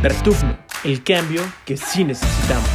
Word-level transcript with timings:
Vertufno, 0.00 0.56
el 0.84 1.02
cambio 1.02 1.42
que 1.64 1.76
sí 1.76 2.04
necesitamos. 2.04 2.70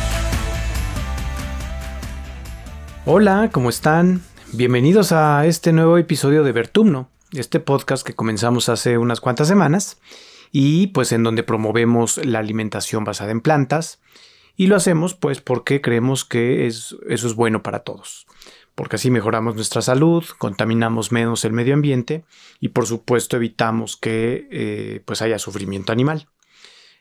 Hola, 3.06 3.50
¿cómo 3.54 3.70
están? 3.70 4.22
Bienvenidos 4.52 5.14
a 5.14 5.46
este 5.46 5.72
nuevo 5.72 5.98
episodio 5.98 6.44
de 6.44 6.52
Vertumno, 6.52 7.10
este 7.32 7.62
podcast 7.62 8.06
que 8.06 8.14
comenzamos 8.14 8.68
hace 8.68 8.98
unas 8.98 9.22
cuantas 9.22 9.48
semanas 9.48 10.02
y 10.52 10.88
pues 10.88 11.14
en 11.14 11.24
donde 11.24 11.44
promovemos 11.44 12.18
la 12.26 12.40
alimentación 12.40 13.06
basada 13.06 13.32
en 13.32 13.40
plantas 13.40 14.02
y 14.58 14.68
lo 14.68 14.76
hacemos 14.76 15.14
pues 15.14 15.40
porque 15.40 15.80
creemos 15.80 16.26
que 16.26 16.68
es, 16.68 16.98
eso 17.08 17.28
es 17.28 17.36
bueno 17.36 17.64
para 17.64 17.80
todos 17.80 18.28
porque 18.76 18.96
así 18.96 19.12
mejoramos 19.12 19.56
nuestra 19.56 19.82
salud, 19.82 20.26
contaminamos 20.38 21.12
menos 21.12 21.46
el 21.46 21.54
medio 21.54 21.74
ambiente 21.74 22.26
y 22.60 22.70
por 22.70 22.86
supuesto 22.86 23.38
evitamos 23.38 23.96
que 23.96 24.48
eh, 24.52 25.02
pues 25.06 25.22
haya 25.22 25.40
sufrimiento 25.40 25.92
animal. 25.92 26.28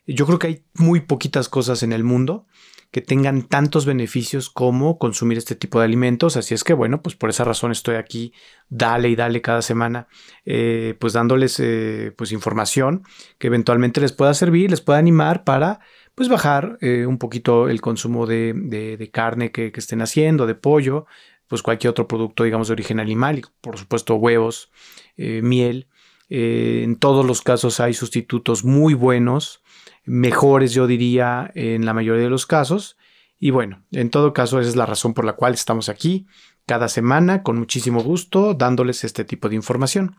Yo 0.07 0.27
creo 0.27 0.39
que 0.39 0.47
hay 0.49 0.65
muy 0.75 1.01
poquitas 1.01 1.49
cosas 1.49 1.83
en 1.83 1.93
el 1.93 2.05
mundo 2.05 2.47
que 2.91 3.01
tengan 3.01 3.45
tantos 3.45 3.87
beneficios 3.87 4.51
como 4.51 4.99
consumir 4.99 5.39
este 5.39 5.55
tipo 5.55 5.79
de 5.79 5.87
alimentos. 5.87 6.37
Así 6.37 6.53
es 6.53 6.63
que 6.63 6.75
bueno, 6.75 7.03
pues 7.03 7.17
por 7.17 7.31
esa 7.31 7.45
razón 7.45 7.73
estoy 7.73 7.95
aquí, 7.95 8.35
dale 8.69 9.09
y 9.09 9.17
dale 9.17 9.41
cada 9.41 9.63
semana, 9.63 10.09
eh, 10.45 10.95
pues 11.01 11.15
dándoles 11.15 11.59
eh, 11.59 12.13
pues 12.17 12.33
información 12.33 13.03
que 13.39 13.47
eventualmente 13.47 14.01
les 14.01 14.13
pueda 14.13 14.35
servir, 14.35 14.71
les 14.71 14.83
pueda 14.83 14.99
animar 14.99 15.45
para 15.45 15.81
pues 16.15 16.29
bajar 16.29 16.77
un 16.83 17.17
poquito 17.17 17.71
el 17.71 17.81
consumo 17.81 18.27
de, 18.27 19.11
carne 19.11 19.51
que, 19.51 19.73
que, 19.73 19.81
estén 19.81 20.03
haciendo, 20.03 20.47
de 20.47 20.55
pollo, 20.55 21.07
pues 21.53 21.63
cualquier 21.63 21.91
otro 21.91 22.09
producto, 22.09 22.45
digamos, 22.45 22.69
de 22.69 22.73
origen 22.73 22.99
animal, 22.99 23.41
y 23.41 23.43
por 23.61 23.77
supuesto 23.77 24.15
huevos, 24.15 24.73
eh, 25.19 25.43
miel. 25.43 25.87
Eh, 26.35 26.81
en 26.83 26.97
todos 26.97 27.27
los 27.27 27.43
casos 27.43 27.79
hay 27.79 27.93
sustitutos 27.93 28.65
muy 28.65 28.95
buenos, 28.95 29.63
mejores 30.07 30.73
yo 30.73 30.87
diría 30.87 31.51
en 31.55 31.85
la 31.85 31.93
mayoría 31.93 32.23
de 32.23 32.31
los 32.31 32.47
casos. 32.47 32.97
Y 33.39 33.51
bueno, 33.51 33.85
en 33.91 34.09
todo 34.09 34.33
caso 34.33 34.59
esa 34.59 34.71
es 34.71 34.77
la 34.77 34.87
razón 34.87 35.13
por 35.13 35.27
la 35.27 35.35
cual 35.35 35.53
estamos 35.53 35.91
aquí 35.91 36.27
cada 36.65 36.89
semana 36.89 37.43
con 37.43 37.59
muchísimo 37.59 38.03
gusto 38.03 38.55
dándoles 38.55 39.05
este 39.05 39.27
tipo 39.27 39.51
de 39.51 39.57
información. 39.57 40.17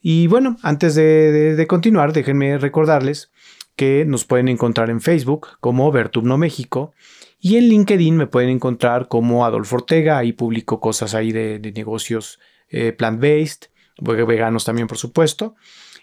Y 0.00 0.28
bueno, 0.28 0.58
antes 0.62 0.94
de, 0.94 1.66
continuar, 1.68 2.12
déjenme 2.12 2.58
recordarles 2.58 3.32
que 3.74 4.04
nos 4.06 4.24
pueden 4.24 4.46
encontrar 4.46 4.90
en 4.90 5.00
Facebook 5.00 5.48
como 5.58 5.90
Vertumno 5.90 6.38
México 6.38 6.92
y 7.40 7.56
en 7.56 7.64
LinkedIn 7.64 8.16
me 8.16 8.28
pueden 8.28 8.50
encontrar 8.50 9.08
como 9.08 9.44
Adolfo 9.44 9.74
Ortega, 9.74 10.18
ahí 10.18 10.32
publico 10.32 10.78
cosas 10.78 11.14
ahí 11.14 11.32
de, 11.32 11.58
negocios 11.74 12.38
eh, 12.68 12.92
plant-based, 12.92 13.71
veganos 14.00 14.64
también 14.64 14.88
por 14.88 14.98
supuesto. 14.98 15.54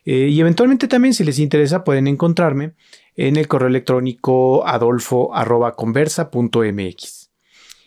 Eh, 0.06 0.30
y 0.30 0.40
eventualmente 0.40 0.88
también 0.88 1.14
si 1.14 1.24
les 1.24 1.40
interesa 1.40 1.84
pueden 1.84 2.08
encontrarme 2.08 2.74
en 3.16 3.36
el 3.36 3.48
correo 3.48 3.68
electrónico 3.68 4.66
adolfo.conversa.mx. 4.66 7.32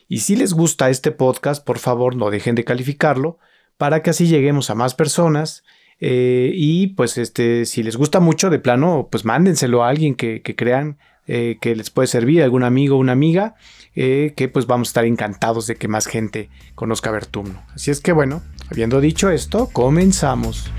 Y 0.08 0.18
si 0.18 0.36
les 0.36 0.52
gusta 0.52 0.90
este 0.90 1.10
podcast, 1.10 1.64
por 1.64 1.78
favor 1.78 2.16
no 2.16 2.30
dejen 2.30 2.54
de 2.54 2.64
calificarlo 2.64 3.38
para 3.78 4.02
que 4.02 4.10
así 4.10 4.26
lleguemos 4.26 4.68
a 4.68 4.74
más 4.74 4.94
personas. 4.94 5.64
Eh, 6.00 6.52
y 6.54 6.88
pues 6.88 7.16
este, 7.16 7.64
si 7.64 7.82
les 7.82 7.96
gusta 7.96 8.20
mucho 8.20 8.50
de 8.50 8.58
plano, 8.58 9.08
pues 9.10 9.24
mándenselo 9.24 9.82
a 9.82 9.88
alguien 9.88 10.14
que, 10.14 10.42
que 10.42 10.54
crean 10.54 10.98
eh, 11.34 11.56
que 11.62 11.74
les 11.74 11.88
puede 11.88 12.08
servir, 12.08 12.42
algún 12.42 12.62
amigo 12.62 12.98
una 12.98 13.12
amiga, 13.12 13.54
eh, 13.94 14.34
que 14.36 14.48
pues 14.48 14.66
vamos 14.66 14.88
a 14.88 14.90
estar 14.90 15.04
encantados 15.06 15.66
de 15.66 15.76
que 15.76 15.88
más 15.88 16.06
gente 16.06 16.50
conozca 16.74 17.10
Vertumno. 17.10 17.64
Así 17.74 17.90
es 17.90 18.02
que 18.02 18.12
bueno, 18.12 18.42
habiendo 18.70 19.00
dicho 19.00 19.30
esto, 19.30 19.70
comenzamos. 19.72 20.70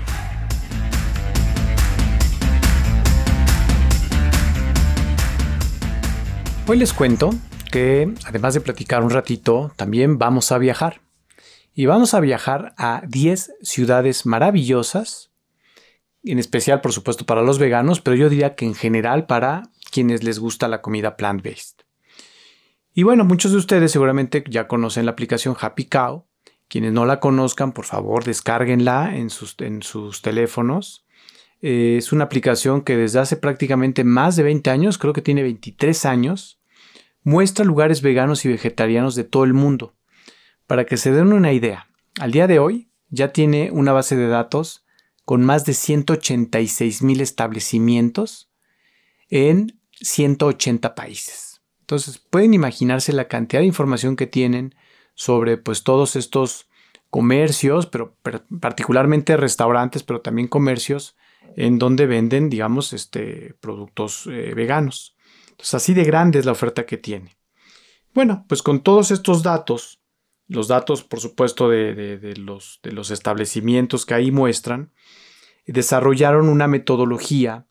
Hoy 6.68 6.78
les 6.78 6.92
cuento 6.92 7.30
que 7.72 8.14
además 8.24 8.54
de 8.54 8.60
platicar 8.60 9.02
un 9.02 9.10
ratito, 9.10 9.72
también 9.74 10.18
vamos 10.18 10.52
a 10.52 10.58
viajar. 10.58 11.00
Y 11.74 11.86
vamos 11.86 12.14
a 12.14 12.20
viajar 12.20 12.74
a 12.78 13.02
10 13.08 13.54
ciudades 13.62 14.24
maravillosas, 14.24 15.32
en 16.22 16.38
especial 16.38 16.80
por 16.80 16.92
supuesto 16.92 17.26
para 17.26 17.42
los 17.42 17.58
veganos, 17.58 18.00
pero 18.00 18.14
yo 18.14 18.28
diría 18.28 18.54
que 18.54 18.66
en 18.66 18.76
general 18.76 19.26
para 19.26 19.73
quienes 19.94 20.24
les 20.24 20.40
gusta 20.40 20.66
la 20.66 20.82
comida 20.82 21.16
plant-based. 21.16 21.84
Y 22.94 23.04
bueno, 23.04 23.24
muchos 23.24 23.52
de 23.52 23.58
ustedes 23.58 23.92
seguramente 23.92 24.42
ya 24.50 24.66
conocen 24.66 25.04
la 25.06 25.12
aplicación 25.12 25.54
Happy 25.60 25.84
Cow. 25.84 26.26
Quienes 26.66 26.92
no 26.92 27.06
la 27.06 27.20
conozcan, 27.20 27.70
por 27.70 27.84
favor, 27.84 28.24
descárguenla 28.24 29.16
en 29.16 29.30
sus, 29.30 29.54
en 29.60 29.84
sus 29.84 30.20
teléfonos. 30.20 31.06
Eh, 31.62 31.94
es 31.96 32.10
una 32.10 32.24
aplicación 32.24 32.82
que 32.82 32.96
desde 32.96 33.20
hace 33.20 33.36
prácticamente 33.36 34.02
más 34.02 34.34
de 34.34 34.42
20 34.42 34.68
años, 34.70 34.98
creo 34.98 35.12
que 35.12 35.22
tiene 35.22 35.44
23 35.44 36.04
años, 36.06 36.60
muestra 37.22 37.64
lugares 37.64 38.02
veganos 38.02 38.44
y 38.44 38.48
vegetarianos 38.48 39.14
de 39.14 39.22
todo 39.22 39.44
el 39.44 39.54
mundo. 39.54 39.94
Para 40.66 40.86
que 40.86 40.96
se 40.96 41.12
den 41.12 41.32
una 41.32 41.52
idea, 41.52 41.86
al 42.18 42.32
día 42.32 42.48
de 42.48 42.58
hoy 42.58 42.90
ya 43.10 43.32
tiene 43.32 43.70
una 43.70 43.92
base 43.92 44.16
de 44.16 44.26
datos 44.26 44.84
con 45.24 45.44
más 45.44 45.64
de 45.64 45.74
186 45.74 47.02
mil 47.02 47.20
establecimientos 47.20 48.50
en 49.30 49.80
180 50.00 50.94
países. 50.94 51.62
Entonces, 51.80 52.18
pueden 52.18 52.54
imaginarse 52.54 53.12
la 53.12 53.28
cantidad 53.28 53.60
de 53.60 53.66
información 53.66 54.16
que 54.16 54.26
tienen 54.26 54.74
sobre 55.14 55.56
pues 55.58 55.82
todos 55.82 56.16
estos 56.16 56.68
comercios, 57.10 57.86
pero, 57.86 58.16
particularmente 58.60 59.36
restaurantes, 59.36 60.02
pero 60.02 60.20
también 60.20 60.48
comercios 60.48 61.16
en 61.56 61.78
donde 61.78 62.06
venden, 62.06 62.50
digamos, 62.50 62.92
este, 62.92 63.54
productos 63.60 64.26
eh, 64.26 64.52
veganos. 64.54 65.16
Entonces, 65.50 65.74
así 65.74 65.94
de 65.94 66.04
grande 66.04 66.38
es 66.38 66.46
la 66.46 66.52
oferta 66.52 66.86
que 66.86 66.96
tiene. 66.96 67.36
Bueno, 68.14 68.44
pues 68.48 68.62
con 68.62 68.80
todos 68.80 69.10
estos 69.10 69.42
datos, 69.42 70.00
los 70.48 70.68
datos, 70.68 71.04
por 71.04 71.20
supuesto, 71.20 71.68
de, 71.68 72.34
los, 72.36 72.80
de 72.82 72.92
los 72.92 73.10
establecimientos 73.10 74.06
que 74.06 74.14
ahí 74.14 74.30
muestran, 74.30 74.92
desarrollaron 75.66 76.48
una 76.48 76.66
metodología 76.66 77.66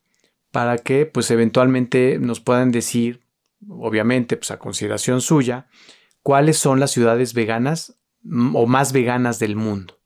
para 0.53 0.77
que 0.77 1.07
pues 1.07 1.31
eventualmente 1.31 2.19
nos 2.19 2.39
puedan 2.39 2.71
decir, 2.71 3.25
obviamente 3.67 4.37
pues 4.37 4.51
a 4.51 4.59
consideración 4.59 5.19
suya, 5.19 5.67
cuáles 6.21 6.59
son 6.59 6.79
las 6.79 6.91
ciudades 6.91 7.33
veganas 7.33 7.97
mm, 8.21 8.55
o 8.55 8.67
más 8.67 8.93
veganas 8.93 9.39
del 9.39 9.55
mundo. 9.55 9.99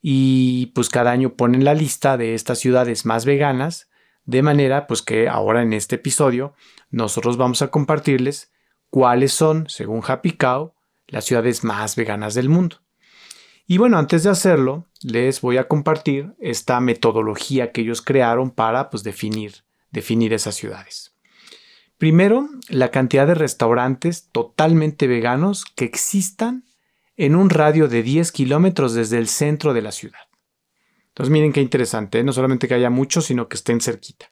Y 0.00 0.72
pues 0.74 0.88
cada 0.88 1.10
año 1.10 1.34
ponen 1.34 1.62
la 1.62 1.74
lista 1.74 2.16
de 2.16 2.32
estas 2.32 2.58
ciudades 2.58 3.04
más 3.04 3.26
veganas, 3.26 3.90
de 4.24 4.40
manera 4.40 4.86
pues 4.86 5.02
que 5.02 5.28
ahora 5.28 5.60
en 5.60 5.74
este 5.74 5.96
episodio 5.96 6.54
nosotros 6.88 7.36
vamos 7.36 7.60
a 7.60 7.68
compartirles 7.68 8.50
cuáles 8.88 9.34
son, 9.34 9.68
según 9.68 10.02
Happy 10.06 10.32
Cow, 10.32 10.72
las 11.06 11.26
ciudades 11.26 11.64
más 11.64 11.96
veganas 11.96 12.32
del 12.32 12.48
mundo. 12.48 12.78
Y 13.66 13.76
bueno, 13.76 13.98
antes 13.98 14.22
de 14.22 14.30
hacerlo, 14.30 14.86
les 15.02 15.42
voy 15.42 15.58
a 15.58 15.68
compartir 15.68 16.34
esta 16.38 16.80
metodología 16.80 17.72
que 17.72 17.82
ellos 17.82 18.00
crearon 18.00 18.50
para 18.50 18.88
pues, 18.88 19.02
definir 19.02 19.65
definir 19.90 20.32
esas 20.32 20.54
ciudades. 20.54 21.14
Primero, 21.98 22.48
la 22.68 22.90
cantidad 22.90 23.26
de 23.26 23.34
restaurantes 23.34 24.28
totalmente 24.30 25.06
veganos 25.06 25.64
que 25.64 25.86
existan 25.86 26.64
en 27.16 27.34
un 27.34 27.48
radio 27.48 27.88
de 27.88 28.02
10 28.02 28.32
kilómetros 28.32 28.92
desde 28.92 29.18
el 29.18 29.28
centro 29.28 29.72
de 29.72 29.82
la 29.82 29.92
ciudad. 29.92 30.20
Entonces 31.08 31.32
miren 31.32 31.52
qué 31.52 31.62
interesante, 31.62 32.18
¿eh? 32.18 32.24
no 32.24 32.34
solamente 32.34 32.68
que 32.68 32.74
haya 32.74 32.90
muchos, 32.90 33.24
sino 33.24 33.48
que 33.48 33.56
estén 33.56 33.80
cerquita. 33.80 34.30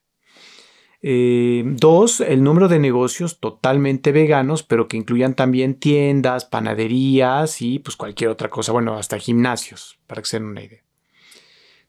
Eh, 1.01 1.63
dos, 1.67 2.21
el 2.21 2.43
número 2.43 2.69
de 2.69 2.79
negocios 2.79 3.41
totalmente 3.41 4.13
veganos, 4.13 4.63
pero 4.63 4.89
que 4.89 4.99
incluyan 4.99 5.35
también 5.35 5.75
tiendas, 5.75 6.45
panaderías 6.45 7.63
y 7.63 7.79
pues 7.79 7.97
cualquier 7.97 8.31
otra 8.31 8.51
cosa, 8.51 8.73
bueno, 8.73 8.97
hasta 8.97 9.19
gimnasios, 9.19 9.99
para 10.07 10.21
que 10.21 10.29
se 10.29 10.39
den 10.39 10.49
una 10.49 10.63
idea. 10.63 10.83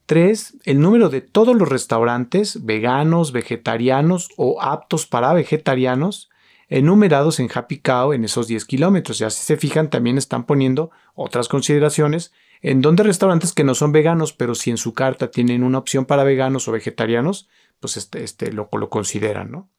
3. 0.06 0.58
El 0.66 0.80
número 0.80 1.10
de 1.10 1.22
todos 1.22 1.56
los 1.56 1.68
restaurantes 1.68 2.66
veganos, 2.66 3.32
vegetarianos 3.32 4.30
o 4.38 4.62
aptos 4.62 5.06
para 5.06 5.34
vegetarianos 5.34 6.30
enumerados 6.68 7.40
en 7.40 7.50
Happy 7.54 7.80
Cow 7.80 8.14
en 8.14 8.26
esos 8.26 8.48
10 8.48 8.66
kilómetros. 8.66 9.20
Ya 9.20 9.30
si 9.30 9.44
se 9.44 9.58
fijan, 9.58 9.90
también 9.90 10.18
están 10.18 10.46
poniendo 10.46 10.92
otras 11.14 11.48
consideraciones 11.48 12.34
en 12.62 12.82
donde 12.82 13.04
restaurantes 13.04 13.54
que 13.54 13.64
no 13.64 13.76
son 13.76 13.92
veganos, 13.92 14.34
pero 14.34 14.56
si 14.56 14.72
en 14.72 14.78
su 14.78 14.94
carta 14.94 15.30
tienen 15.30 15.64
una 15.64 15.78
opción 15.78 16.06
para 16.06 16.24
veganos 16.24 16.68
o 16.68 16.72
vegetarianos, 16.72 17.48
pues 17.80 17.98
este, 17.98 18.24
este 18.24 18.52
lo, 18.52 18.70
consideran. 18.70 19.52
¿no? 19.52 19.70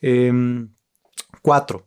4. 0.00 1.78
Em, 1.78 1.84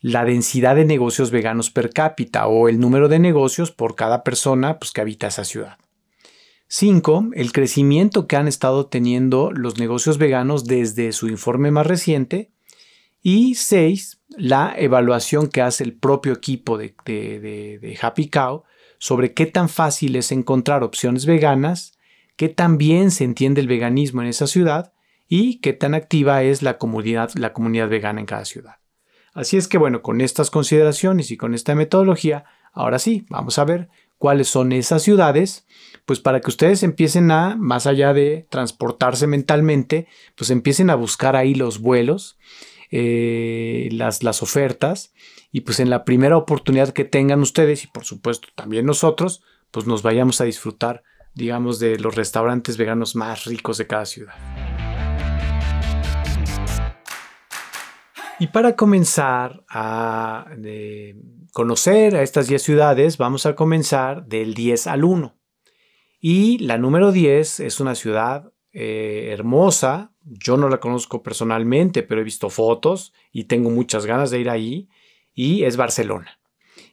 la 0.00 0.24
densidad 0.24 0.76
de 0.76 0.84
negocios 0.84 1.30
veganos 1.30 1.70
per 1.70 1.90
cápita 1.90 2.46
o 2.46 2.68
el 2.68 2.78
número 2.78 3.08
de 3.08 3.18
negocios 3.18 3.72
por 3.72 3.94
cada 3.94 4.22
persona 4.22 4.78
pues, 4.78 4.92
que 4.92 5.00
habita 5.00 5.26
esa 5.28 5.44
ciudad. 5.44 5.78
5. 6.68 7.30
El 7.34 7.52
crecimiento 7.52 8.26
que 8.26 8.36
han 8.36 8.48
estado 8.48 8.86
teniendo 8.86 9.50
los 9.52 9.78
negocios 9.78 10.18
veganos 10.18 10.64
desde 10.64 11.12
su 11.12 11.28
informe 11.28 11.70
más 11.70 11.86
reciente. 11.86 12.50
Y 13.22 13.54
6. 13.54 14.20
La 14.36 14.74
evaluación 14.76 15.48
que 15.48 15.62
hace 15.62 15.84
el 15.84 15.94
propio 15.94 16.32
equipo 16.32 16.76
de, 16.76 16.94
de, 17.04 17.98
Happy 18.00 18.28
Cow 18.28 18.64
sobre 18.98 19.34
qué 19.34 19.46
tan 19.46 19.68
fácil 19.68 20.16
es 20.16 20.32
encontrar 20.32 20.82
opciones 20.82 21.26
veganas, 21.26 21.98
qué 22.36 22.48
tan 22.48 22.78
bien 22.78 23.10
se 23.10 23.24
entiende 23.24 23.60
el 23.60 23.68
veganismo 23.68 24.22
en 24.22 24.28
esa 24.28 24.46
ciudad 24.46 24.92
y 25.28 25.60
qué 25.60 25.72
tan 25.72 25.94
activa 25.94 26.42
es 26.42 26.62
la 26.62 26.78
comunidad, 26.78 27.30
la 27.34 27.52
comunidad 27.52 27.88
vegana 27.88 28.20
en 28.20 28.26
cada 28.26 28.44
ciudad. 28.44 28.76
Así 29.32 29.56
es 29.56 29.68
que 29.68 29.78
bueno, 29.78 30.00
con 30.00 30.20
estas 30.20 30.50
consideraciones 30.50 31.30
y 31.30 31.36
con 31.36 31.54
esta 31.54 31.74
metodología, 31.74 32.44
ahora 32.72 32.98
sí, 32.98 33.26
vamos 33.28 33.58
a 33.58 33.64
ver 33.64 33.88
cuáles 34.18 34.48
son 34.48 34.72
esas 34.72 35.02
ciudades, 35.02 35.66
pues 36.06 36.20
para 36.20 36.40
que 36.40 36.50
ustedes 36.50 36.82
empiecen 36.82 37.30
a, 37.30 37.56
más 37.56 37.86
allá 37.86 38.12
de 38.12 38.46
transportarse 38.50 39.26
mentalmente, 39.26 40.06
pues 40.36 40.50
empiecen 40.50 40.90
a 40.90 40.94
buscar 40.94 41.36
ahí 41.36 41.54
los 41.54 41.80
vuelos, 41.80 42.38
eh, 42.90 43.88
las, 43.92 44.22
las 44.22 44.42
ofertas, 44.42 45.12
y 45.50 45.62
pues 45.62 45.80
en 45.80 45.88
la 45.88 46.04
primera 46.04 46.36
oportunidad 46.36 46.90
que 46.90 47.04
tengan 47.04 47.40
ustedes, 47.40 47.84
y 47.84 47.86
por 47.86 48.04
supuesto 48.04 48.48
también 48.54 48.86
nosotros, 48.86 49.42
pues 49.70 49.86
nos 49.86 50.02
vayamos 50.02 50.40
a 50.40 50.44
disfrutar, 50.44 51.02
digamos, 51.34 51.78
de 51.78 51.98
los 51.98 52.14
restaurantes 52.14 52.76
veganos 52.76 53.16
más 53.16 53.44
ricos 53.44 53.78
de 53.78 53.86
cada 53.86 54.04
ciudad. 54.04 54.34
Y 58.40 58.48
para 58.48 58.76
comenzar 58.76 59.64
a 59.68 60.46
conocer 61.52 62.16
a 62.16 62.22
estas 62.22 62.48
10 62.48 62.62
ciudades, 62.62 63.16
vamos 63.16 63.46
a 63.46 63.54
comenzar 63.54 64.26
del 64.26 64.54
10 64.54 64.88
al 64.88 65.04
1. 65.04 65.34
Y 66.26 66.56
la 66.56 66.78
número 66.78 67.12
10 67.12 67.60
es 67.60 67.80
una 67.80 67.94
ciudad 67.94 68.50
eh, 68.72 69.28
hermosa. 69.30 70.14
Yo 70.22 70.56
no 70.56 70.70
la 70.70 70.80
conozco 70.80 71.22
personalmente, 71.22 72.02
pero 72.02 72.22
he 72.22 72.24
visto 72.24 72.48
fotos 72.48 73.12
y 73.30 73.44
tengo 73.44 73.68
muchas 73.68 74.06
ganas 74.06 74.30
de 74.30 74.40
ir 74.40 74.48
ahí. 74.48 74.88
Y 75.34 75.64
es 75.64 75.76
Barcelona. 75.76 76.40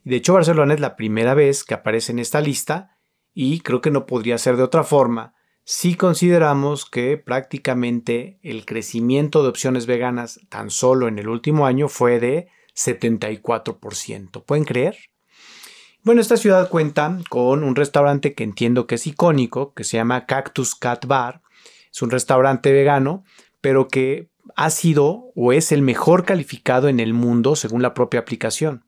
De 0.03 0.17
hecho, 0.17 0.33
Barcelona 0.33 0.73
es 0.73 0.81
la 0.81 0.97
primera 0.97 1.33
vez 1.33 1.63
que 1.63 1.73
aparece 1.73 2.11
en 2.11 2.19
esta 2.19 2.41
lista 2.41 2.97
y 3.33 3.61
creo 3.61 3.79
que 3.79 3.89
no 3.89 4.05
podría 4.05 4.37
ser 4.37 4.57
de 4.57 4.63
otra 4.63 4.83
forma 4.83 5.33
si 5.63 5.95
consideramos 5.95 6.85
que 6.85 7.17
prácticamente 7.17 8.37
el 8.43 8.65
crecimiento 8.65 9.43
de 9.43 9.47
opciones 9.47 9.85
veganas 9.85 10.41
tan 10.49 10.69
solo 10.69 11.07
en 11.07 11.19
el 11.19 11.29
último 11.29 11.65
año 11.65 11.87
fue 11.87 12.19
de 12.19 12.49
74%. 12.75 14.43
¿Pueden 14.43 14.65
creer? 14.65 14.97
Bueno, 16.03 16.19
esta 16.19 16.35
ciudad 16.35 16.67
cuenta 16.67 17.19
con 17.29 17.63
un 17.63 17.75
restaurante 17.75 18.33
que 18.33 18.43
entiendo 18.43 18.87
que 18.87 18.95
es 18.95 19.05
icónico, 19.05 19.75
que 19.75 19.83
se 19.83 19.97
llama 19.97 20.25
Cactus 20.25 20.73
Cat 20.73 21.05
Bar. 21.05 21.43
Es 21.93 22.01
un 22.01 22.09
restaurante 22.09 22.71
vegano, 22.71 23.23
pero 23.61 23.87
que 23.87 24.27
ha 24.55 24.71
sido 24.71 25.31
o 25.35 25.53
es 25.53 25.71
el 25.71 25.83
mejor 25.83 26.25
calificado 26.25 26.87
en 26.87 26.99
el 26.99 27.13
mundo 27.13 27.55
según 27.55 27.83
la 27.83 27.93
propia 27.93 28.19
aplicación. 28.19 28.83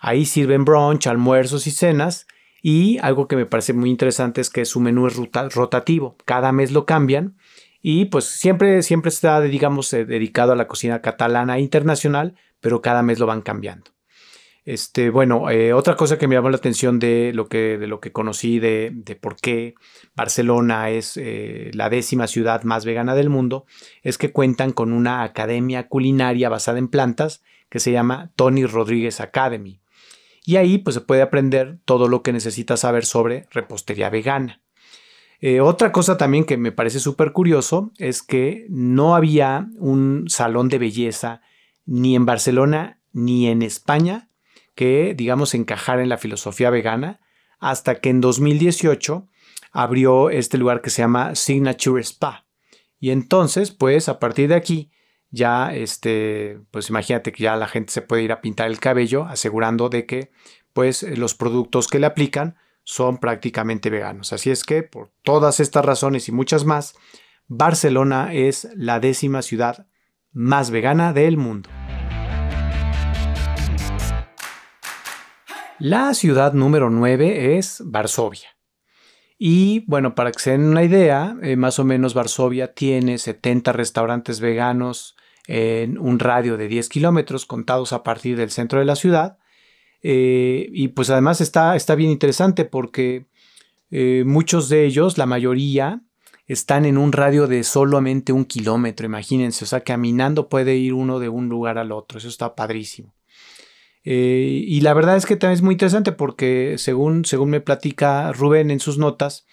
Ahí 0.00 0.24
sirven 0.24 0.64
brunch, 0.64 1.06
almuerzos 1.06 1.66
y 1.66 1.70
cenas 1.70 2.26
y 2.62 2.96
algo 3.02 3.28
que 3.28 3.36
me 3.36 3.44
parece 3.44 3.74
muy 3.74 3.90
interesante 3.90 4.40
es 4.40 4.48
que 4.48 4.64
su 4.64 4.80
menú 4.80 5.06
es 5.06 5.16
rotativo. 5.54 6.16
Cada 6.24 6.52
mes 6.52 6.72
lo 6.72 6.86
cambian 6.86 7.36
y 7.82 8.06
pues 8.06 8.24
siempre, 8.24 8.82
siempre 8.82 9.10
está, 9.10 9.38
digamos, 9.42 9.92
eh, 9.92 10.06
dedicado 10.06 10.52
a 10.52 10.56
la 10.56 10.66
cocina 10.66 11.02
catalana 11.02 11.58
internacional, 11.58 12.36
pero 12.60 12.80
cada 12.80 13.02
mes 13.02 13.18
lo 13.18 13.26
van 13.26 13.42
cambiando. 13.42 13.97
Este, 14.68 15.08
bueno, 15.08 15.48
eh, 15.48 15.72
otra 15.72 15.96
cosa 15.96 16.18
que 16.18 16.28
me 16.28 16.34
llamó 16.34 16.50
la 16.50 16.58
atención 16.58 16.98
de 16.98 17.32
lo 17.32 17.48
que, 17.48 17.78
de 17.78 17.86
lo 17.86 18.00
que 18.00 18.12
conocí 18.12 18.58
de, 18.58 18.92
por 19.18 19.36
qué 19.36 19.74
Barcelona 20.14 20.90
es 20.90 21.16
eh, 21.16 21.70
la 21.72 21.88
décima 21.88 22.26
ciudad 22.26 22.64
más 22.64 22.84
vegana 22.84 23.14
del 23.14 23.30
mundo 23.30 23.64
es 24.02 24.18
que 24.18 24.30
cuentan 24.30 24.72
con 24.72 24.92
una 24.92 25.22
academia 25.22 25.88
culinaria 25.88 26.50
basada 26.50 26.76
en 26.76 26.88
plantas 26.88 27.42
que 27.70 27.80
se 27.80 27.92
llama 27.92 28.30
Tony 28.36 28.66
Rodríguez 28.66 29.22
Academy. 29.22 29.80
Y 30.44 30.56
ahí 30.56 30.76
pues 30.76 30.92
se 30.92 31.00
puede 31.00 31.22
aprender 31.22 31.78
todo 31.86 32.06
lo 32.06 32.22
que 32.22 32.34
necesitas 32.34 32.80
saber 32.80 33.06
sobre 33.06 33.46
repostería 33.50 34.10
vegana. 34.10 34.60
Eh, 35.40 35.62
otra 35.62 35.92
cosa 35.92 36.18
también 36.18 36.44
que 36.44 36.58
me 36.58 36.72
parece 36.72 37.00
súper 37.00 37.32
curioso 37.32 37.90
es 37.96 38.22
que 38.22 38.66
no 38.68 39.14
había 39.14 39.70
un 39.78 40.26
salón 40.28 40.68
de 40.68 40.76
belleza 40.76 41.40
ni 41.86 42.14
en 42.14 42.26
Barcelona 42.26 43.00
ni 43.14 43.46
en 43.46 43.62
España 43.62 44.27
que, 44.78 45.12
digamos, 45.16 45.54
encajara 45.54 46.04
en 46.04 46.08
la 46.08 46.18
filosofía 46.18 46.70
vegana 46.70 47.18
hasta 47.58 47.96
que 47.96 48.10
en 48.10 48.20
2018 48.20 49.26
abrió 49.72 50.30
este 50.30 50.56
lugar 50.56 50.82
que 50.82 50.90
se 50.90 51.02
llama 51.02 51.34
Signature 51.34 52.00
Spa. 52.00 52.46
Y 53.00 53.10
entonces, 53.10 53.72
pues 53.72 54.08
a 54.08 54.20
partir 54.20 54.50
de 54.50 54.54
aquí, 54.54 54.92
ya, 55.32 55.74
este, 55.74 56.60
pues 56.70 56.90
imagínate 56.90 57.32
que 57.32 57.42
ya 57.42 57.56
la 57.56 57.66
gente 57.66 57.92
se 57.92 58.02
puede 58.02 58.22
ir 58.22 58.30
a 58.30 58.40
pintar 58.40 58.68
el 58.68 58.78
cabello 58.78 59.24
asegurando 59.24 59.88
de 59.88 60.06
que, 60.06 60.30
pues, 60.72 61.02
los 61.02 61.34
productos 61.34 61.88
que 61.88 61.98
le 61.98 62.06
aplican 62.06 62.56
son 62.84 63.18
prácticamente 63.18 63.90
veganos. 63.90 64.32
Así 64.32 64.48
es 64.52 64.62
que, 64.62 64.84
por 64.84 65.10
todas 65.24 65.58
estas 65.58 65.84
razones 65.84 66.28
y 66.28 66.32
muchas 66.32 66.64
más, 66.64 66.94
Barcelona 67.48 68.32
es 68.32 68.68
la 68.76 69.00
décima 69.00 69.42
ciudad 69.42 69.88
más 70.30 70.70
vegana 70.70 71.12
del 71.12 71.36
mundo. 71.36 71.68
La 75.80 76.12
ciudad 76.14 76.54
número 76.54 76.90
9 76.90 77.56
es 77.56 77.82
Varsovia. 77.84 78.48
Y 79.38 79.84
bueno, 79.86 80.16
para 80.16 80.32
que 80.32 80.40
se 80.40 80.50
den 80.50 80.64
una 80.64 80.82
idea, 80.82 81.36
eh, 81.40 81.54
más 81.54 81.78
o 81.78 81.84
menos 81.84 82.14
Varsovia 82.14 82.74
tiene 82.74 83.16
70 83.16 83.72
restaurantes 83.72 84.40
veganos 84.40 85.14
en 85.46 85.96
un 85.96 86.18
radio 86.18 86.56
de 86.56 86.66
10 86.66 86.88
kilómetros 86.88 87.46
contados 87.46 87.92
a 87.92 88.02
partir 88.02 88.36
del 88.36 88.50
centro 88.50 88.80
de 88.80 88.86
la 88.86 88.96
ciudad. 88.96 89.38
Eh, 90.02 90.68
y 90.72 90.88
pues 90.88 91.10
además 91.10 91.40
está, 91.40 91.76
está 91.76 91.94
bien 91.94 92.10
interesante 92.10 92.64
porque 92.64 93.28
eh, 93.92 94.24
muchos 94.26 94.68
de 94.68 94.84
ellos, 94.84 95.16
la 95.16 95.26
mayoría, 95.26 96.02
están 96.48 96.86
en 96.86 96.98
un 96.98 97.12
radio 97.12 97.46
de 97.46 97.62
solamente 97.62 98.32
un 98.32 98.46
kilómetro, 98.46 99.06
imagínense, 99.06 99.64
o 99.64 99.68
sea, 99.68 99.82
caminando 99.82 100.48
puede 100.48 100.74
ir 100.74 100.94
uno 100.94 101.20
de 101.20 101.28
un 101.28 101.48
lugar 101.48 101.78
al 101.78 101.92
otro, 101.92 102.18
eso 102.18 102.28
está 102.28 102.56
padrísimo. 102.56 103.14
Eh, 104.10 104.64
y 104.66 104.80
la 104.80 104.94
verdad 104.94 105.18
es 105.18 105.26
que 105.26 105.36
también 105.36 105.56
es 105.56 105.62
muy 105.62 105.74
interesante 105.74 106.12
porque 106.12 106.76
según, 106.78 107.26
según 107.26 107.50
me 107.50 107.60
platica 107.60 108.32
Rubén 108.32 108.70
en 108.70 108.80
sus 108.80 108.96
notas, 108.96 109.44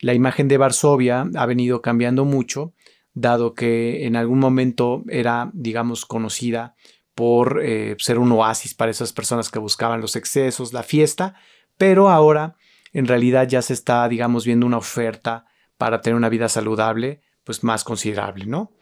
la 0.00 0.14
imagen 0.14 0.48
de 0.48 0.56
Varsovia 0.56 1.28
ha 1.34 1.44
venido 1.44 1.82
cambiando 1.82 2.24
mucho, 2.24 2.72
dado 3.12 3.52
que 3.52 4.06
en 4.06 4.16
algún 4.16 4.38
momento 4.38 5.04
era, 5.10 5.50
digamos, 5.52 6.06
conocida 6.06 6.74
por 7.14 7.60
eh, 7.62 7.96
ser 7.98 8.18
un 8.18 8.32
oasis 8.32 8.72
para 8.72 8.90
esas 8.90 9.12
personas 9.12 9.50
que 9.50 9.58
buscaban 9.58 10.00
los 10.00 10.16
excesos, 10.16 10.72
la 10.72 10.84
fiesta, 10.84 11.34
pero 11.76 12.08
ahora 12.08 12.56
en 12.94 13.06
realidad 13.06 13.46
ya 13.46 13.60
se 13.60 13.74
está, 13.74 14.08
digamos, 14.08 14.46
viendo 14.46 14.64
una 14.64 14.78
oferta 14.78 15.44
para 15.76 16.00
tener 16.00 16.16
una 16.16 16.30
vida 16.30 16.48
saludable, 16.48 17.20
pues 17.44 17.62
más 17.62 17.84
considerable, 17.84 18.46
¿no? 18.46 18.72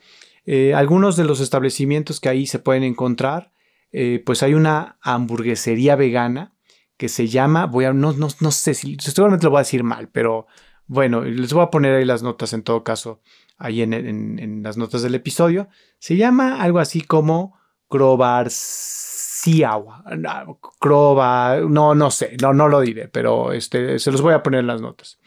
Eh, 0.45 0.73
algunos 0.73 1.17
de 1.17 1.25
los 1.25 1.41
establecimientos 1.41 2.21
que 2.21 2.29
ahí 2.29 2.47
se 2.47 2.61
pueden 2.61 2.85
encontrar 2.85 3.56
eh, 3.99 4.23
pues 4.27 4.43
hay 4.43 4.53
una 4.53 4.99
hamburguesería 5.01 5.97
vegana 5.97 6.55
que 6.99 7.09
se 7.09 7.29
llama, 7.29 7.65
voy 7.65 7.87
a, 7.87 7.95
no, 7.95 8.13
no, 8.13 8.29
no 8.41 8.51
sé 8.51 8.75
si, 8.75 8.99
seguramente 9.01 9.47
lo 9.47 9.53
voy 9.53 9.61
a 9.61 9.63
decir 9.63 9.85
mal, 9.85 10.11
pero 10.11 10.47
bueno, 10.87 11.23
les 11.23 11.51
voy 11.55 11.63
a 11.63 11.71
poner 11.71 11.95
ahí 11.95 12.05
las 12.05 12.23
notas 12.23 12.53
en 12.53 12.63
todo 12.63 12.85
caso, 12.85 13.23
ahí 13.57 13.81
en, 13.81 14.63
las 14.63 14.77
notas 14.77 15.01
del 15.01 15.15
episodio. 15.15 15.71
Se 15.99 16.15
llama 16.15 16.61
algo 16.61 16.79
así 16.79 17.01
como 17.01 17.57
Crobarciagua, 17.89 20.05
Croba, 20.79 21.61
no, 21.67 21.95
no 21.95 22.11
sé, 22.11 22.37
no, 22.43 22.53
no 22.53 22.69
lo 22.69 22.83
diré, 22.83 23.09
pero 23.09 23.53
este, 23.53 23.99
se 23.99 24.13
los 24.13 24.21
voy 24.21 24.35
a 24.35 24.43
poner 24.43 24.61
en 24.61 24.67
las 24.67 24.83
notas. 24.83 25.21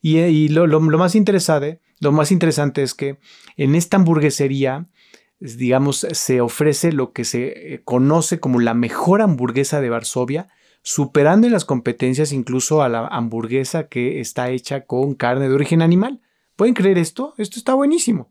Y, 0.00 0.48
lo, 0.48 0.66
lo, 0.66 0.80
más 0.80 1.14
interesante, 1.14 1.82
lo 2.00 2.10
más 2.10 2.32
interesante 2.32 2.82
es 2.82 2.94
que 2.94 3.18
en 3.58 3.74
esta 3.74 3.98
hamburguesería 3.98 4.88
digamos, 5.44 6.06
se 6.10 6.40
ofrece 6.40 6.92
lo 6.92 7.12
que 7.12 7.24
se 7.24 7.74
eh, 7.74 7.82
conoce 7.84 8.40
como 8.40 8.60
la 8.60 8.72
mejor 8.72 9.20
hamburguesa 9.20 9.80
de 9.80 9.90
Varsovia, 9.90 10.48
superando 10.82 11.46
en 11.46 11.52
las 11.52 11.64
competencias 11.64 12.32
incluso 12.32 12.82
a 12.82 12.88
la 12.88 13.06
hamburguesa 13.06 13.88
que 13.88 14.20
está 14.20 14.50
hecha 14.50 14.86
con 14.86 15.14
carne 15.14 15.48
de 15.48 15.54
origen 15.54 15.82
animal. 15.82 16.20
¿Pueden 16.56 16.74
creer 16.74 16.98
esto? 16.98 17.34
Esto 17.36 17.58
está 17.58 17.74
buenísimo. 17.74 18.30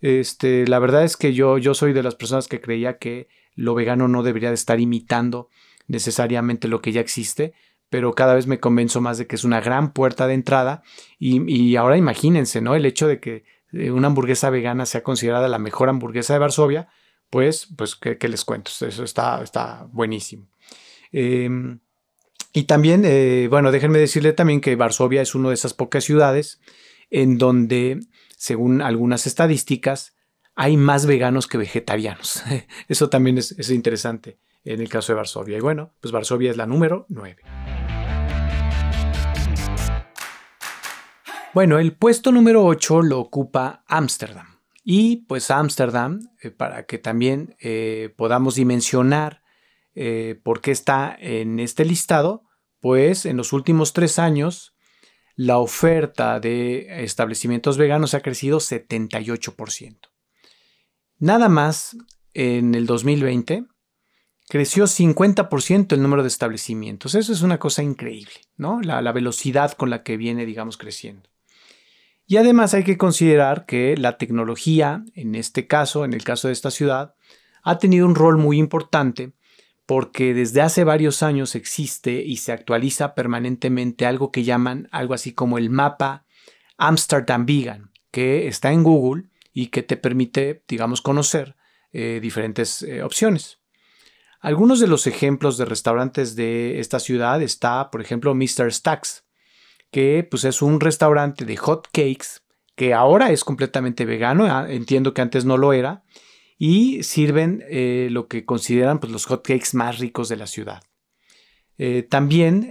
Este, 0.00 0.66
la 0.66 0.78
verdad 0.78 1.04
es 1.04 1.16
que 1.16 1.34
yo, 1.34 1.58
yo 1.58 1.74
soy 1.74 1.92
de 1.92 2.02
las 2.02 2.14
personas 2.14 2.48
que 2.48 2.60
creía 2.60 2.98
que 2.98 3.28
lo 3.54 3.74
vegano 3.74 4.08
no 4.08 4.22
debería 4.22 4.48
de 4.48 4.54
estar 4.54 4.80
imitando 4.80 5.48
necesariamente 5.86 6.68
lo 6.68 6.80
que 6.80 6.92
ya 6.92 7.00
existe, 7.00 7.52
pero 7.90 8.14
cada 8.14 8.34
vez 8.34 8.46
me 8.46 8.58
convenzo 8.58 9.00
más 9.00 9.18
de 9.18 9.26
que 9.26 9.36
es 9.36 9.44
una 9.44 9.60
gran 9.60 9.92
puerta 9.92 10.26
de 10.26 10.34
entrada 10.34 10.82
y, 11.18 11.76
ahora 11.76 11.96
imagínense, 11.96 12.60
¿no? 12.60 12.74
El 12.74 12.86
hecho 12.86 13.06
de 13.06 13.20
que 13.20 13.44
una 13.92 14.08
hamburguesa 14.08 14.50
vegana 14.50 14.86
sea 14.86 15.02
considerada 15.02 15.48
la 15.48 15.58
mejor 15.58 15.88
hamburguesa 15.88 16.32
de 16.32 16.38
Varsovia, 16.38 16.88
pues, 17.30 17.68
pues 17.76 17.96
¿qué, 17.96 18.28
les 18.28 18.44
cuento? 18.44 18.70
Eso 18.70 19.04
está, 19.04 19.42
está 19.42 19.86
buenísimo. 19.90 20.48
Em, 21.12 21.80
y 22.52 22.64
también, 22.64 23.02
eh, 23.04 23.48
bueno, 23.50 23.72
déjenme 23.72 23.98
decirle 23.98 24.32
también 24.32 24.60
que 24.60 24.76
Varsovia 24.76 25.22
es 25.22 25.34
una 25.34 25.48
de 25.48 25.54
esas 25.54 25.74
pocas 25.74 26.04
ciudades 26.04 26.60
en 27.10 27.38
donde, 27.38 28.00
según 28.36 28.82
algunas 28.82 29.26
estadísticas, 29.26 30.14
hay 30.54 30.76
más 30.76 31.06
veganos 31.06 31.46
que 31.48 31.58
vegetarianos. 31.58 32.44
Eso 32.88 33.10
también 33.10 33.38
es, 33.38 33.52
es 33.52 33.70
interesante 33.70 34.38
en 34.64 34.80
el 34.80 34.88
caso 34.88 35.12
de 35.12 35.16
Varsovia. 35.16 35.58
Y 35.58 35.60
bueno, 35.60 35.92
pues 36.00 36.12
Varsovia 36.12 36.50
es 36.50 36.56
la 36.56 36.66
número 36.66 37.06
9. 37.08 37.83
Bueno, 41.54 41.78
el 41.78 41.92
puesto 41.92 42.32
número 42.32 42.64
8 42.64 43.02
lo 43.02 43.20
ocupa 43.20 43.84
Ámsterdam. 43.86 44.58
Y 44.82 45.18
pues 45.28 45.52
Ámsterdam, 45.52 46.18
eh, 46.42 46.50
para 46.50 46.84
que 46.84 46.98
también 46.98 47.54
eh, 47.60 48.12
podamos 48.16 48.56
dimensionar 48.56 49.44
eh, 49.94 50.40
por 50.42 50.60
qué 50.60 50.72
está 50.72 51.16
en 51.16 51.60
este 51.60 51.84
listado, 51.84 52.42
pues 52.80 53.24
en 53.24 53.36
los 53.36 53.52
últimos 53.52 53.92
tres 53.92 54.18
años 54.18 54.74
la 55.36 55.58
oferta 55.58 56.40
de 56.40 57.04
establecimientos 57.04 57.78
veganos 57.78 58.14
ha 58.14 58.20
crecido 58.20 58.58
78%. 58.58 59.98
Nada 61.20 61.48
más 61.48 61.96
en 62.32 62.74
el 62.74 62.84
2020 62.84 63.64
creció 64.48 64.86
50% 64.88 65.92
el 65.92 66.02
número 66.02 66.22
de 66.22 66.28
establecimientos. 66.28 67.14
Eso 67.14 67.32
es 67.32 67.42
una 67.42 67.60
cosa 67.60 67.84
increíble, 67.84 68.34
¿no? 68.56 68.80
La, 68.80 69.00
la, 69.00 69.12
velocidad 69.12 69.72
con 69.72 69.88
la 69.88 70.02
que 70.02 70.16
viene, 70.16 70.46
digamos, 70.46 70.76
creciendo. 70.76 71.30
Y 72.34 72.36
además 72.36 72.74
hay 72.74 72.82
que 72.82 72.98
considerar 72.98 73.64
que 73.64 73.96
la 73.96 74.18
tecnología, 74.18 75.04
en 75.14 75.36
este 75.36 75.68
caso, 75.68 76.04
en 76.04 76.14
el 76.14 76.24
caso 76.24 76.48
de 76.48 76.52
esta 76.52 76.72
ciudad, 76.72 77.14
ha 77.62 77.78
tenido 77.78 78.06
un 78.06 78.16
rol 78.16 78.38
muy 78.38 78.58
importante 78.58 79.34
porque 79.86 80.34
desde 80.34 80.60
hace 80.60 80.82
varios 80.82 81.22
años 81.22 81.54
existe 81.54 82.24
y 82.24 82.38
se 82.38 82.50
actualiza 82.50 83.14
permanentemente 83.14 84.04
algo 84.04 84.32
que 84.32 84.42
llaman 84.42 84.88
algo 84.90 85.14
así 85.14 85.32
como 85.32 85.58
el 85.58 85.70
mapa 85.70 86.26
Amsterdam 86.76 87.46
Vegan, 87.46 87.92
que 88.10 88.48
está 88.48 88.72
en 88.72 88.82
Google 88.82 89.26
y 89.52 89.68
que 89.68 89.84
te 89.84 89.96
permite, 89.96 90.64
digamos, 90.66 91.02
conocer 91.02 91.54
eh, 91.92 92.18
diferentes 92.20 92.82
eh, 92.82 93.04
opciones. 93.04 93.60
Algunos 94.40 94.80
de 94.80 94.88
los 94.88 95.06
ejemplos 95.06 95.56
de 95.56 95.66
restaurantes 95.66 96.34
de 96.34 96.80
esta 96.80 96.98
ciudad 96.98 97.40
está, 97.42 97.92
por 97.92 98.00
ejemplo, 98.00 98.34
Mr. 98.34 98.72
Stacks, 98.72 99.23
que 99.94 100.26
pues, 100.28 100.42
es 100.42 100.60
un 100.60 100.80
restaurante 100.80 101.44
de 101.44 101.56
hot 101.56 101.86
cakes 101.92 102.40
que 102.74 102.92
ahora 102.92 103.30
es 103.30 103.44
completamente 103.44 104.04
vegano, 104.04 104.46
ah, 104.46 104.66
entiendo 104.68 105.14
que 105.14 105.22
antes 105.22 105.44
no 105.44 105.56
lo 105.56 105.72
era, 105.72 106.02
y 106.58 107.04
sirven 107.04 107.62
eh, 107.70 108.08
lo 108.10 108.26
que 108.26 108.44
consideran 108.44 108.98
pues, 108.98 109.12
los 109.12 109.26
hotcakes 109.26 109.74
más 109.74 110.00
ricos 110.00 110.28
de 110.28 110.36
la 110.36 110.48
ciudad. 110.48 110.82
también, 112.08 112.70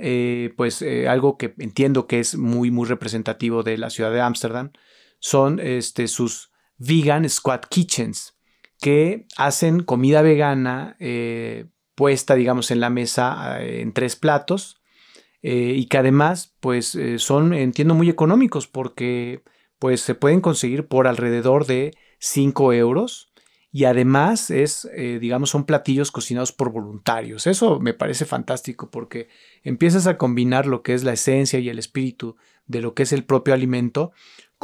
pues 0.57 0.83
algo 1.07 1.37
que 1.37 1.53
entiendo 1.59 2.07
que 2.07 2.19
es 2.19 2.35
muy, 2.35 2.71
muy 2.71 2.87
representativo 2.87 3.63
de 3.63 3.77
la 3.77 3.89
ciudad 3.89 4.11
de 4.11 4.21
Ámsterdam 4.21 4.71
son 5.19 5.59
este, 5.61 6.09
sus 6.09 6.51
vegan 6.77 7.29
squad 7.29 7.61
kitchens, 7.69 8.33
que 8.83 9.27
hacen 9.37 9.83
comida 9.83 10.21
vegana 10.21 10.97
eh, 10.99 11.67
puesta, 11.95 12.35
digamos, 12.35 12.69
en 12.69 12.81
la 12.81 12.89
mesa 12.89 13.61
eh, 13.61 13.79
en 13.79 13.93
tres 13.93 14.17
platos 14.17 14.81
eh, 15.43 15.75
y 15.75 15.85
que 15.85 16.00
además, 16.00 16.55
pues, 16.59 16.97
son, 17.17 17.53
entiendo, 17.53 17.93
muy 17.93 18.09
económicos 18.09 18.67
porque, 18.67 19.43
pues, 19.77 20.01
se 20.01 20.15
pueden 20.15 20.41
conseguir 20.41 20.88
por 20.88 21.07
alrededor 21.07 21.67
de 21.67 21.95
5 22.17 22.73
euros 22.73 23.31
y 23.71 23.85
además 23.85 24.50
es, 24.50 24.88
digamos, 24.95 25.50
son 25.50 25.65
platillos 25.65 26.12
cocinados 26.12 26.51
por 26.51 26.71
voluntarios. 26.71 27.47
Eso 27.47 27.79
me 27.79 27.93
parece 27.93 28.23
fantástico 28.23 28.91
porque 28.91 29.29
empiezas 29.63 30.05
a 30.05 30.17
combinar 30.17 30.67
lo 30.67 30.83
que 30.83 30.93
es 30.93 31.03
la 31.03 31.13
esencia 31.13 31.59
y 31.59 31.69
el 31.69 31.79
espíritu 31.79 32.38
de 32.67 32.81
lo 32.81 32.93
que 32.93 33.03
es 33.03 33.13
el 33.13 33.23
propio 33.23 33.53
alimento 33.53 34.12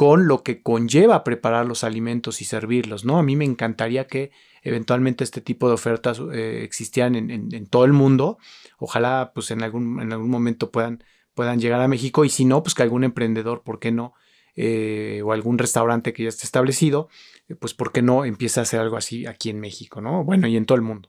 con 0.00 0.26
lo 0.26 0.42
que 0.42 0.62
conlleva 0.62 1.24
preparar 1.24 1.66
los 1.66 1.84
alimentos 1.84 2.40
y 2.40 2.46
servirlos, 2.46 3.04
¿no? 3.04 3.18
A 3.18 3.22
mí 3.22 3.36
me 3.36 3.44
encantaría 3.44 4.06
que 4.06 4.30
eventualmente 4.62 5.24
este 5.24 5.42
tipo 5.42 5.68
de 5.68 5.74
ofertas 5.74 6.22
eh, 6.32 6.62
existieran 6.64 7.16
en, 7.16 7.66
todo 7.66 7.84
el 7.84 7.92
mundo. 7.92 8.38
Ojalá 8.80 9.30
pues 9.32 9.52
en 9.52 9.62
algún, 9.62 10.00
en 10.00 10.12
algún 10.12 10.30
momento 10.30 10.72
puedan, 10.72 11.04
puedan 11.34 11.60
llegar 11.60 11.80
a 11.80 11.86
México 11.86 12.24
y 12.24 12.30
si 12.30 12.44
no, 12.44 12.62
pues 12.62 12.74
que 12.74 12.82
algún 12.82 13.04
emprendedor, 13.04 13.62
¿por 13.62 13.78
qué 13.78 13.92
no? 13.92 14.14
Eh, 14.56 15.22
o 15.24 15.32
algún 15.32 15.58
restaurante 15.58 16.12
que 16.12 16.24
ya 16.24 16.28
esté 16.28 16.44
establecido, 16.44 17.08
eh, 17.48 17.54
pues 17.54 17.72
¿por 17.72 17.92
qué 17.92 18.02
no 18.02 18.24
empieza 18.24 18.60
a 18.60 18.62
hacer 18.62 18.80
algo 18.80 18.96
así 18.96 19.26
aquí 19.26 19.50
en 19.50 19.60
México, 19.60 20.00
¿no? 20.00 20.24
Bueno, 20.24 20.48
y 20.48 20.56
en 20.56 20.66
todo 20.66 20.76
el 20.76 20.82
mundo. 20.82 21.08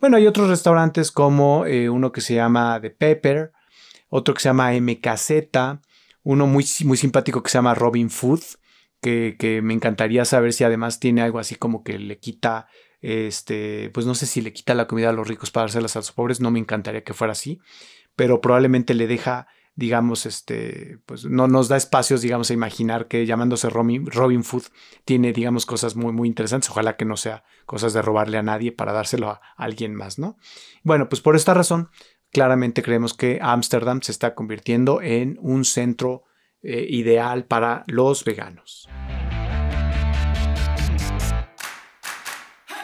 Bueno, 0.00 0.16
hay 0.16 0.26
otros 0.26 0.48
restaurantes 0.48 1.12
como 1.12 1.60
uno 1.60 2.10
que 2.10 2.22
se 2.22 2.34
llama 2.34 2.80
The 2.80 2.90
Pepper, 2.90 3.52
otro 4.08 4.34
que 4.34 4.40
se 4.40 4.48
llama 4.48 4.72
MKZ, 4.72 5.80
uno 6.24 6.46
muy, 6.46 6.64
muy 6.84 6.96
simpático 6.96 7.42
que 7.42 7.50
se 7.50 7.58
llama 7.58 7.74
Robin 7.74 8.10
Food, 8.10 8.42
que, 9.00 9.60
me 9.62 9.74
encantaría 9.74 10.24
saber 10.24 10.52
si 10.52 10.64
además 10.64 11.00
tiene 11.00 11.22
algo 11.22 11.38
así 11.38 11.56
como 11.56 11.82
que 11.82 11.98
le 11.98 12.18
quita, 12.18 12.68
este, 13.02 13.90
pues 13.90 14.06
no 14.06 14.14
sé 14.14 14.26
si 14.26 14.40
le 14.40 14.52
quita 14.52 14.74
la 14.74 14.86
comida 14.86 15.10
a 15.10 15.12
los 15.12 15.28
ricos 15.28 15.50
para 15.50 15.64
dárselas 15.64 15.96
a 15.96 15.98
los 15.98 16.12
pobres, 16.12 16.40
no 16.40 16.50
me 16.50 16.58
encantaría 16.58 17.04
que 17.04 17.12
fuera 17.12 17.32
así, 17.32 17.60
pero 18.16 18.40
probablemente 18.40 18.94
le 18.94 19.06
deja 19.06 19.48
digamos, 19.74 20.26
este, 20.26 20.98
pues 21.06 21.24
no 21.24 21.48
nos 21.48 21.68
da 21.68 21.76
espacios, 21.76 22.20
digamos, 22.20 22.50
a 22.50 22.54
imaginar 22.54 23.08
que 23.08 23.24
llamándose 23.24 23.70
Robin, 23.70 24.44
Food 24.44 24.64
tiene, 25.04 25.32
digamos, 25.32 25.64
cosas 25.66 25.96
muy, 25.96 26.12
muy 26.12 26.28
interesantes. 26.28 26.70
Ojalá 26.70 26.96
que 26.96 27.04
no 27.04 27.16
sea 27.16 27.44
cosas 27.64 27.92
de 27.92 28.02
robarle 28.02 28.38
a 28.38 28.42
nadie 28.42 28.72
para 28.72 28.92
dárselo 28.92 29.30
a 29.30 29.40
alguien 29.56 29.94
más, 29.94 30.18
¿no? 30.18 30.36
Bueno, 30.82 31.08
pues 31.08 31.22
por 31.22 31.36
esta 31.36 31.54
razón, 31.54 31.88
claramente 32.30 32.82
creemos 32.82 33.14
que 33.14 33.38
Ámsterdam 33.40 34.02
se 34.02 34.12
está 34.12 34.34
convirtiendo 34.34 35.00
en 35.00 35.38
un 35.40 35.64
centro 35.64 36.24
eh, 36.62 36.86
ideal 36.88 37.46
para 37.46 37.84
los 37.86 38.24
veganos. 38.24 38.88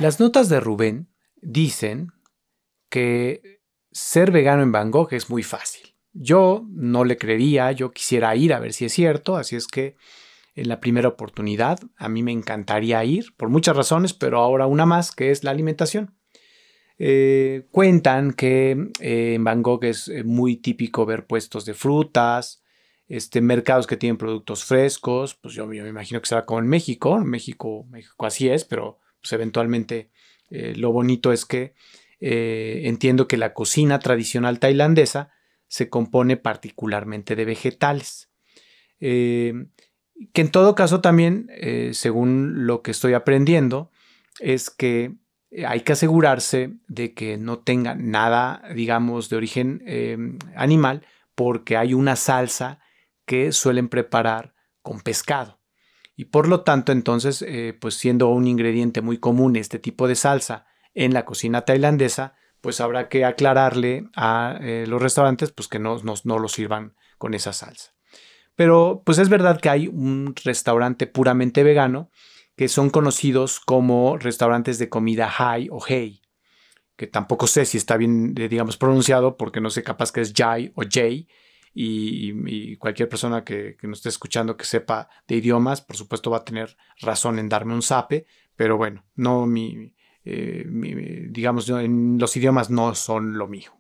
Las 0.01 0.21
notas 0.21 0.49
de 0.49 0.61
Rubén 0.61 1.09
dicen 1.43 2.13
que 2.89 3.63
ser 3.91 4.31
vegano 4.31 4.63
en 4.63 4.71
Bangkok 4.71 5.13
es 5.13 5.29
muy 5.29 5.43
fácil. 5.43 5.97
Yo 6.13 6.65
no 6.71 7.05
le 7.05 7.17
creería, 7.17 7.73
yo 7.73 7.91
quisiera 7.91 8.37
ir 8.37 8.55
a 8.55 8.61
ver 8.61 8.73
si 8.73 8.85
es 8.85 8.93
cierto, 8.93 9.37
así 9.37 9.57
es 9.57 9.67
que 9.67 9.97
en 10.55 10.69
la 10.69 10.79
primera 10.79 11.09
oportunidad 11.09 11.81
a 11.97 12.09
mí 12.09 12.23
me 12.23 12.31
encantaría 12.31 13.05
ir 13.05 13.35
por 13.37 13.49
muchas 13.49 13.77
razones, 13.77 14.15
pero 14.15 14.39
ahora 14.39 14.67
una 14.67 14.87
más 14.87 15.11
que 15.11 15.33
es 15.33 15.43
la 15.43 15.51
alimentación. 15.51 16.15
Eh, 16.97 17.67
cuentan 17.73 18.35
que 18.35 18.91
eh, 19.01 19.35
en 19.35 19.43
Bangkok 19.43 19.83
es 19.83 20.07
eh, 20.07 20.23
muy 20.23 20.57
típico 20.57 21.07
ver 21.07 21.27
puestos 21.27 21.65
de 21.65 21.75
frutas, 21.75 22.63
este, 23.09 23.41
mercados 23.41 23.89
que 23.89 23.97
tienen 23.97 24.17
productos 24.17 24.65
frescos, 24.65 25.35
pues 25.35 25.55
yo, 25.55 25.67
me 25.67 25.77
imagino 25.77 26.21
que 26.21 26.29
será 26.29 26.45
como 26.45 26.61
en 26.61 26.69
México, 26.69 27.19
México, 27.19 27.85
México 27.91 28.27
así 28.27 28.49
es, 28.49 28.65
pero 28.65 29.01
pues 29.21 29.33
eventualmente 29.33 30.11
lo 30.51 30.93
bonito 30.93 31.33
es 31.33 31.45
que 31.45 31.75
entiendo 32.21 33.29
que 33.29 33.37
la 33.37 33.53
cocina 33.53 33.99
tradicional 33.99 34.59
tailandesa 34.59 35.31
se 35.67 35.91
compone 35.91 36.37
particularmente 36.37 37.37
de 37.37 37.45
vegetales. 37.45 38.31
que 38.99 39.67
en 40.35 40.51
todo 40.51 40.75
caso 40.75 41.01
también, 41.01 41.51
según 41.93 42.67
lo 42.67 42.83
que 42.83 42.93
estoy 42.93 43.13
aprendiendo, 43.13 43.91
es 44.41 44.71
que 44.71 45.17
eh, 45.51 45.67
hay 45.67 45.81
que 45.81 45.93
asegurarse 45.93 46.75
de 46.87 47.15
que 47.15 47.37
no 47.39 47.59
tenga 47.59 47.95
nada, 47.95 48.63
digamos, 48.75 49.29
de 49.29 49.37
origen 49.37 50.39
animal, 50.55 51.07
porque 51.35 51.77
hay 51.77 51.95
una 51.95 52.17
salsa 52.17 52.81
que 53.25 53.53
suelen 53.53 53.89
preparar 53.89 54.55
con 54.83 55.01
pescado. 55.01 55.58
Y 56.19 56.25
por 56.25 56.49
lo 56.49 56.63
tanto, 56.63 56.91
entonces, 56.91 57.43
eh, 57.43 57.79
pues 57.81 57.95
siendo 57.95 58.27
un 58.31 58.49
ingrediente 58.49 59.03
muy 59.03 59.19
común 59.19 59.55
este 59.55 59.79
tipo 59.79 60.09
de 60.09 60.17
salsa 60.17 60.67
en 60.93 61.15
la 61.15 61.25
cocina 61.25 61.61
tailandesa, 61.61 62.35
pues 62.61 62.81
habrá 62.81 63.09
que 63.09 63.25
aclararle 63.25 64.09
a 64.17 64.59
eh, 64.61 64.87
los 64.89 65.01
restaurantes 65.01 65.53
pues 65.53 65.69
que 65.69 65.79
no, 65.79 65.97
no 66.03 66.39
lo 66.41 66.49
sirvan 66.49 66.97
con 67.19 67.35
esa 67.35 67.53
salsa. 67.53 67.93
Pero 68.57 69.05
pues 69.07 69.19
es 69.19 69.29
verdad 69.29 69.61
que 69.61 69.69
hay 69.69 69.87
un 69.87 70.35
restaurante 70.45 71.07
puramente 71.07 71.63
vegano 71.63 72.11
que 72.57 72.67
son 72.67 72.91
conocidos 72.91 73.61
como 73.61 74.19
restaurantes 74.19 74.81
de 74.81 74.89
comida 74.89 75.31
high 75.31 75.69
o 75.71 75.79
hey, 75.87 76.21
que 76.97 77.07
tampoco 77.07 77.47
sé 77.47 77.65
si 77.65 77.79
está 77.79 77.97
bien, 77.97 78.35
eh, 78.37 78.49
digamos, 78.49 78.77
pronunciado, 78.77 79.37
porque 79.37 79.61
no 79.61 79.71
sé 79.71 79.85
capaz 79.85 80.11
que 80.11 80.23
es 80.23 80.33
jai 80.37 80.73
o 80.75 80.83
jay, 80.83 81.29
y, 81.81 82.77
cualquier 82.77 83.09
persona 83.09 83.45
que, 83.45 83.77
nos 83.83 83.99
esté 83.99 84.09
escuchando 84.09 84.57
que 84.57 84.65
sepa 84.65 85.09
de 85.27 85.37
idiomas, 85.37 85.81
por 85.81 85.97
supuesto 85.97 86.31
va 86.31 86.39
a 86.39 86.45
tener 86.45 86.77
razón 87.01 87.39
en 87.39 87.49
darme 87.49 87.75
un 87.75 87.83
zape, 87.83 88.27
pero 88.57 88.77
bueno, 88.77 89.05
no 89.15 89.47
mi, 89.47 89.95
eh, 90.25 90.67
digamos, 91.31 91.69
los 91.69 92.37
idiomas 92.37 92.71
no 92.71 92.95
son 92.95 93.39
lo 93.39 93.47
mío. 93.47 93.73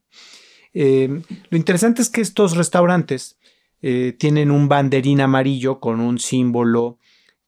Eh, 0.75 1.23
lo 1.50 1.59
interesante 1.59 2.02
es 2.02 2.11
que 2.11 2.21
estos 2.21 2.57
restaurantes 2.57 3.38
tienen 3.81 4.50
un 4.50 4.69
banderín 4.69 5.21
amarillo 5.21 5.78
con 5.78 6.00
un 6.00 6.19
símbolo 6.19 6.99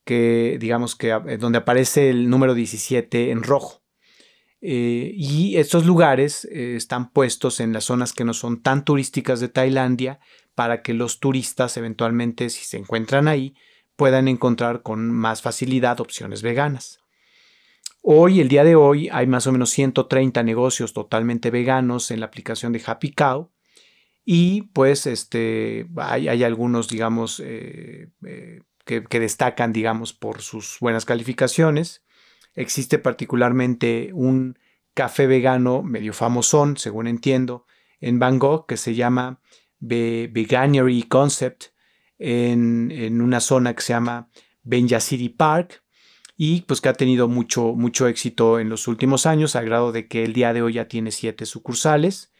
que 0.04 0.56
digamos 0.60 0.96
que 0.96 1.10
eh, 1.10 1.38
donde 1.38 1.58
aparece 1.58 2.10
el 2.10 2.28
número 2.28 2.54
17 2.54 3.30
en 3.30 3.42
rojo. 3.42 3.82
Eh, 4.62 5.12
y 5.14 5.56
estos 5.56 5.86
lugares 5.86 6.44
eh, 6.46 6.74
están 6.76 7.12
puestos 7.12 7.60
en 7.60 7.72
las 7.72 7.84
zonas 7.84 8.12
que 8.12 8.24
no 8.24 8.34
son 8.34 8.60
tan 8.60 8.84
turísticas 8.84 9.40
de 9.40 9.48
Tailandia 9.48 10.20
para 10.54 10.82
que 10.82 10.94
los 10.94 11.20
turistas 11.20 11.76
eventualmente, 11.76 12.50
si 12.50 12.64
se 12.64 12.76
encuentran 12.76 13.28
ahí, 13.28 13.54
puedan 13.96 14.28
encontrar 14.28 14.82
con 14.82 15.10
más 15.10 15.42
facilidad 15.42 16.00
opciones 16.00 16.42
veganas. 16.42 17.00
Hoy, 18.02 18.40
el 18.40 18.48
día 18.48 18.64
de 18.64 18.74
hoy, 18.76 19.10
hay 19.12 19.26
más 19.26 19.46
o 19.46 19.52
menos 19.52 19.70
130 19.70 20.42
negocios 20.42 20.94
totalmente 20.94 21.50
veganos 21.50 22.10
en 22.10 22.20
la 22.20 22.26
aplicación 22.26 22.72
de 22.72 22.82
Happy 22.84 23.12
Cow 23.12 23.50
y 24.24 24.62
pues 24.72 25.06
este, 25.06 25.86
hay, 25.96 26.44
algunos, 26.44 26.88
digamos, 26.88 27.42
que, 27.42 28.12
destacan, 29.10 29.72
digamos, 29.72 30.12
por 30.12 30.40
sus 30.40 30.78
buenas 30.80 31.04
calificaciones. 31.04 32.04
Existe 32.54 32.98
particularmente 32.98 34.10
un 34.14 34.58
café 34.94 35.26
vegano 35.26 35.82
medio 35.82 36.12
famosón, 36.12 36.76
según 36.76 37.06
entiendo, 37.06 37.66
en 38.00 38.18
Bangkok 38.18 38.68
que 38.68 38.76
se 38.76 38.94
llama 38.94 39.40
Veganery 39.80 41.04
Concept 41.04 41.64
en, 42.18 42.90
en, 42.90 43.20
una 43.20 43.40
zona 43.40 43.74
que 43.74 43.82
se 43.82 43.92
llama 43.94 44.28
Benja 44.62 45.00
City 45.00 45.30
Park 45.30 45.82
y 46.42 46.62
pues 46.62 46.80
que 46.80 46.88
ha 46.88 46.94
tenido 46.94 47.28
mucho, 47.28 47.74
mucho 47.74 48.08
éxito 48.08 48.58
en 48.58 48.70
los 48.70 48.88
últimos 48.88 49.26
años, 49.26 49.56
al 49.56 49.66
grado 49.66 49.92
de 49.92 50.08
que 50.08 50.24
el 50.24 50.32
día 50.32 50.54
de 50.54 50.62
hoy 50.62 50.72
ya 50.72 50.88
tiene 50.88 51.10
siete 51.10 51.44
sucursales. 51.44 52.32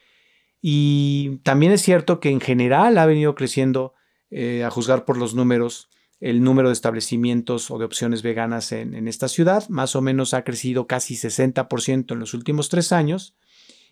Y 0.59 1.37
también 1.43 1.71
es 1.71 1.83
cierto 1.83 2.19
que 2.19 2.31
en 2.31 2.41
general 2.41 2.97
ha 2.97 3.05
venido 3.05 3.35
creciendo, 3.35 3.93
eh, 4.31 4.63
a 4.63 4.71
juzgar 4.71 5.05
por 5.05 5.17
los 5.17 5.35
números, 5.35 5.87
el 6.19 6.43
número 6.43 6.69
de 6.69 6.73
establecimientos 6.73 7.69
o 7.69 7.77
de 7.77 7.85
opciones 7.85 8.23
veganas 8.23 8.71
en, 8.71 9.07
esta 9.07 9.27
ciudad. 9.27 9.69
Más 9.69 9.95
o 9.95 10.01
menos 10.01 10.33
ha 10.33 10.43
crecido 10.43 10.87
casi 10.87 11.13
60% 11.13 12.13
en 12.13 12.19
los 12.19 12.33
últimos 12.33 12.69
tres 12.69 12.91
años. 12.91 13.35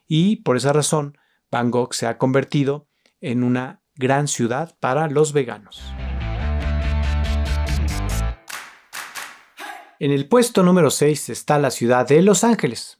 Y 0.08 0.38
por 0.38 0.58
esa 0.58 0.74
razón, 0.74 1.20
Bangkok 1.52 1.94
se 1.94 2.08
ha 2.08 2.18
convertido 2.18 2.89
en 3.22 3.44
una 3.44 3.82
gran 3.96 4.28
ciudad 4.28 4.76
para 4.80 5.08
los 5.08 5.34
veganos. 5.34 5.82
En 10.00 10.12
el 10.12 10.28
puesto 10.30 10.64
número 10.64 10.92
6 10.92 11.30
está 11.30 11.60
la 11.60 11.72
ciudad 11.72 12.08
de 12.08 12.22
Los 12.22 12.46
Ángeles. 12.46 13.00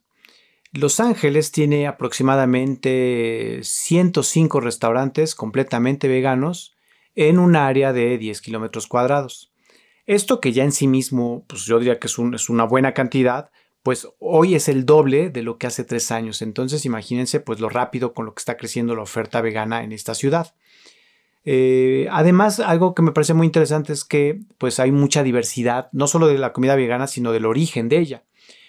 Los 0.72 1.00
Ángeles 1.00 1.50
tiene 1.50 1.86
aproximadamente 1.86 3.60
105 3.62 4.60
restaurantes 4.60 5.34
completamente 5.34 6.08
veganos 6.08 6.76
en 7.14 7.38
un 7.38 7.56
área 7.56 7.92
de 7.92 8.18
10 8.18 8.40
kilómetros 8.40 8.86
cuadrados. 8.86 9.50
Esto 10.06 10.40
que 10.40 10.52
ya 10.52 10.64
en 10.64 10.72
sí 10.72 10.86
mismo, 10.86 11.44
pues 11.48 11.64
yo 11.64 11.78
diría 11.78 11.98
que 11.98 12.06
es, 12.06 12.18
una 12.18 12.64
buena 12.64 12.94
cantidad, 12.94 13.50
pues 13.82 14.08
hoy 14.18 14.54
es 14.54 14.68
el 14.68 14.84
doble 14.84 15.30
de 15.30 15.42
lo 15.42 15.58
que 15.58 15.66
hace 15.66 15.84
tres 15.84 16.10
años. 16.10 16.42
Entonces 16.42 16.84
imagínense 16.84 17.40
pues 17.40 17.60
lo 17.60 17.68
rápido 17.68 18.12
con 18.12 18.26
lo 18.26 18.34
que 18.34 18.40
está 18.40 18.56
creciendo 18.56 18.94
la 18.94 19.02
oferta 19.02 19.40
vegana 19.40 19.82
en 19.82 19.92
esta 19.92 20.14
ciudad. 20.14 20.54
Eh, 21.44 22.06
además, 22.10 22.60
algo 22.60 22.94
que 22.94 23.02
me 23.02 23.12
parece 23.12 23.34
muy 23.34 23.46
interesante 23.46 23.92
es 23.92 24.04
que 24.04 24.40
pues 24.58 24.78
hay 24.78 24.92
mucha 24.92 25.22
diversidad, 25.22 25.88
no 25.92 26.06
solo 26.06 26.26
de 26.26 26.38
la 26.38 26.52
comida 26.52 26.76
vegana, 26.76 27.06
sino 27.06 27.32
del 27.32 27.46
origen 27.46 27.88
de 27.88 27.98
ella. 27.98 28.24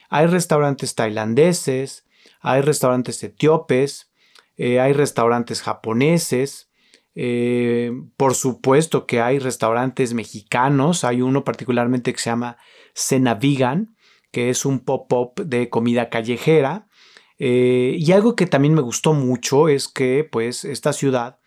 Hay 0.10 0.27
restaurantes 0.27 0.96
tailandeses, 0.96 2.06
hay 2.39 2.62
restaurantes 2.62 3.22
etíopes, 3.24 4.12
eh, 4.58 4.80
hay 4.80 4.94
restaurantes 4.94 5.62
japoneses, 5.62 6.70
eh, 7.13 7.91
por 8.15 8.36
supuesto 8.36 9.06
que 9.06 9.20
hay 9.20 9.39
restaurantes 9.39 10.13
mexicanos, 10.13 11.03
hay 11.03 11.22
uno 11.22 11.44
particularmente 11.44 12.13
que 12.13 12.20
se 12.20 12.30
llama 12.30 12.58
Cena 12.94 13.36
Vegan, 13.36 13.96
que 14.31 14.50
es 14.50 14.65
un 14.65 14.79
pop-up 14.79 15.35
de 15.45 15.69
comida 15.69 16.09
callejera. 16.09 16.88
Eh, 17.38 17.95
y 17.97 18.11
algo 18.11 18.35
que 18.35 18.45
también 18.45 18.73
me 18.73 18.81
gustó 18.81 19.13
mucho 19.13 19.69
es 19.69 19.88
que 19.88 20.27
pues 20.29 20.65
esta 20.65 20.93
ciudad 20.93 21.38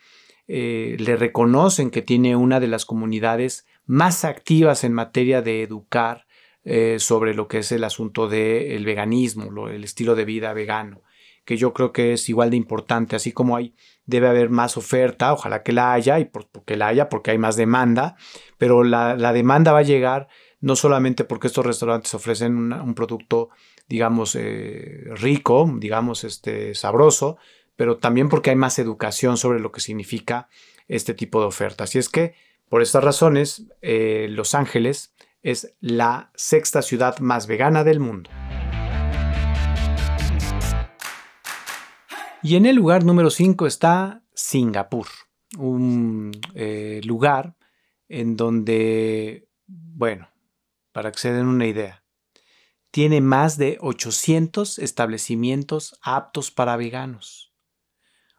le 0.46 1.16
reconocen 1.16 1.90
que 1.90 2.02
tiene 2.02 2.36
una 2.36 2.60
de 2.60 2.66
las 2.66 2.84
comunidades 2.84 3.64
más 3.86 4.24
activas 4.26 4.84
en 4.84 4.92
materia 4.92 5.42
de 5.42 5.62
educar 5.62 6.26
eh, 6.66 6.98
sobre 6.98 7.34
lo 7.34 7.46
que 7.46 7.58
es 7.58 7.72
el 7.72 7.84
asunto 7.84 8.26
del 8.26 8.86
veganismo, 8.86 9.68
el 9.68 9.84
estilo 9.84 10.14
de 10.14 10.24
vida 10.24 10.54
vegano, 10.54 11.02
que 11.44 11.58
yo 11.58 11.74
creo 11.74 11.92
que 11.92 12.14
es 12.14 12.26
igual 12.30 12.48
de 12.48 12.56
importante, 12.56 13.16
así 13.16 13.32
como 13.32 13.56
hay, 13.56 13.74
debe 14.06 14.28
haber 14.28 14.48
más 14.48 14.78
oferta, 14.78 15.34
ojalá 15.34 15.62
que 15.62 15.72
la 15.72 15.92
haya, 15.92 16.18
y 16.20 16.24
porque 16.24 16.76
la 16.76 16.88
haya, 16.88 17.10
porque 17.10 17.32
hay 17.32 17.38
más 17.38 17.56
demanda, 17.56 18.16
pero 18.56 18.82
la, 18.82 19.14
demanda 19.34 19.72
va 19.72 19.80
a 19.80 19.82
llegar 19.82 20.28
no 20.64 20.76
solamente 20.76 21.25
porque 21.25 21.49
estos 21.49 21.66
restaurantes 21.66 22.14
ofrecen 22.14 22.73
un 22.73 22.94
producto, 22.94 23.50
digamos, 23.87 24.35
eh, 24.35 25.05
rico, 25.11 25.70
digamos, 25.77 26.24
este, 26.24 26.74
sabroso, 26.74 27.37
pero 27.77 27.98
también 27.98 28.31
porque 28.31 28.48
hay 28.48 28.57
más 28.57 28.79
educación 28.79 29.37
sobre 29.37 29.61
lo 29.61 29.72
que 29.72 29.83
significa 29.83 30.48
este 30.88 31.12
tipo 31.12 31.38
de 31.40 31.48
oferta. 31.48 31.85
Así 31.85 31.98
es 31.98 32.09
que, 32.09 32.35
por 32.70 32.81
estas 32.81 33.05
razones, 33.05 33.66
eh, 33.83 34.27
Los 34.31 34.55
Ángeles 34.55 35.14
es 35.42 35.74
la 35.81 36.31
sexta 36.35 36.81
ciudad 36.81 37.18
más 37.18 37.46
vegana 37.46 37.85
del 37.85 38.00
mundo. 38.00 38.31
Y 42.42 42.57
en 42.57 42.64
el 42.64 42.77
lugar 42.77 43.05
número 43.05 43.29
5 43.29 43.66
está 43.66 44.22
Singapur, 44.33 45.09
un 45.59 46.33
eh, 46.55 47.03
lugar 47.05 47.55
en 48.09 48.35
donde, 48.37 49.46
bueno, 49.66 50.29
para 50.94 51.11
que 51.11 51.18
se 51.18 51.33
den 51.33 51.48
una 51.48 51.66
idea, 51.66 52.04
tiene 52.92 53.20
más 53.20 53.59
de 53.59 53.78
800 53.80 54.78
establecimientos 54.78 55.98
aptos 56.00 56.52
para 56.52 56.76
veganos. 56.76 57.52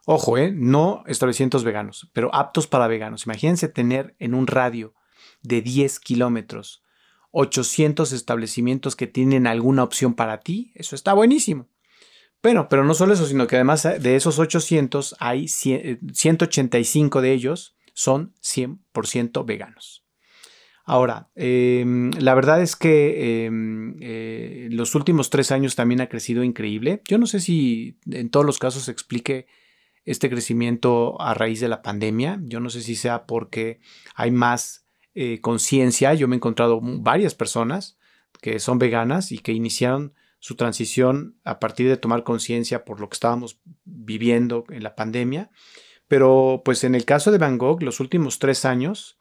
Ojo, 0.06 0.38
¿eh? 0.38 0.54
no 0.56 1.04
establecimientos 1.06 1.66
veganos, 1.66 2.10
pero 2.14 2.34
aptos 2.34 2.66
para 2.66 2.88
veganos. 2.88 3.26
Imagínense 3.26 3.68
tener 3.68 4.16
en 4.20 4.34
un 4.34 4.48
radio 4.48 4.94
de 5.42 5.62
10 5.62 6.00
kilómetros 6.00 6.86
800 7.32 8.14
establecimientos 8.14 8.96
que 8.96 9.08
tienen 9.08 9.46
alguna 9.48 9.84
opción 9.84 10.14
para 10.14 10.40
ti, 10.40 10.72
eso 10.76 10.96
está 10.96 11.12
buenísimo. 11.12 11.68
Bueno, 12.42 12.70
pero 12.70 12.86
no 12.86 12.94
solo 12.94 13.14
eso, 13.14 13.26
sino 13.26 13.48
que 13.48 13.58
además 13.58 13.84
de 13.84 14.16
esos 14.16 14.40
800 14.40 15.18
hay 15.20 15.50
185 15.50 17.20
de 17.20 17.34
ellos 17.34 17.76
son 17.94 18.34
100% 18.42 19.46
veganos. 19.46 20.05
Ahora, 20.86 21.30
em, 21.36 22.12
la 22.12 22.36
verdad 22.36 22.62
es 22.62 22.76
que 22.76 23.46
em, 23.46 23.98
eh, 24.02 24.70
los 24.72 24.94
últimos 24.94 25.32
tres 25.32 25.52
años 25.52 25.76
también 25.76 26.00
ha 26.00 26.10
crecido 26.10 26.44
increíble. 26.44 27.02
Yo 27.08 27.18
no 27.18 27.26
sé 27.26 27.40
si 27.40 27.98
en 28.10 28.30
todos 28.30 28.46
los 28.46 28.60
casos 28.60 28.84
se 28.84 28.92
explique 28.92 29.48
este 30.06 30.30
crecimiento 30.30 31.20
a 31.20 31.34
raíz 31.34 31.60
de 31.60 31.70
la 31.70 31.82
pandemia. 31.82 32.40
Yo 32.44 32.60
no 32.60 32.70
sé 32.70 32.82
si 32.82 32.96
sea 32.96 33.26
porque 33.26 33.80
hay 34.14 34.30
más 34.30 34.86
eh, 35.16 35.42
conciencia. 35.42 36.14
Yo 36.14 36.28
me 36.28 36.36
he 36.36 36.38
encontrado 36.38 36.80
varias 36.82 37.34
personas 37.34 37.98
que 38.40 38.60
son 38.60 38.78
veganas 38.78 39.32
y 39.32 39.40
que 39.40 39.54
iniciaron 39.54 40.14
su 40.38 40.54
transición 40.54 41.40
a 41.44 41.60
partir 41.60 41.90
de 41.90 41.98
tomar 41.98 42.24
conciencia 42.24 42.86
por 42.86 43.00
lo 43.00 43.10
que 43.10 43.16
estábamos 43.16 43.60
viviendo 43.86 44.66
en 44.70 44.84
la 44.84 44.94
pandemia. 44.94 45.50
Pero 46.08 46.62
pues 46.64 46.84
en 46.84 46.94
el 46.94 47.06
caso 47.06 47.32
de 47.32 47.40
Van 47.40 47.58
Gogh, 47.58 47.82
los 47.82 48.00
últimos 48.00 48.38
tres 48.38 48.66
años, 48.66 49.18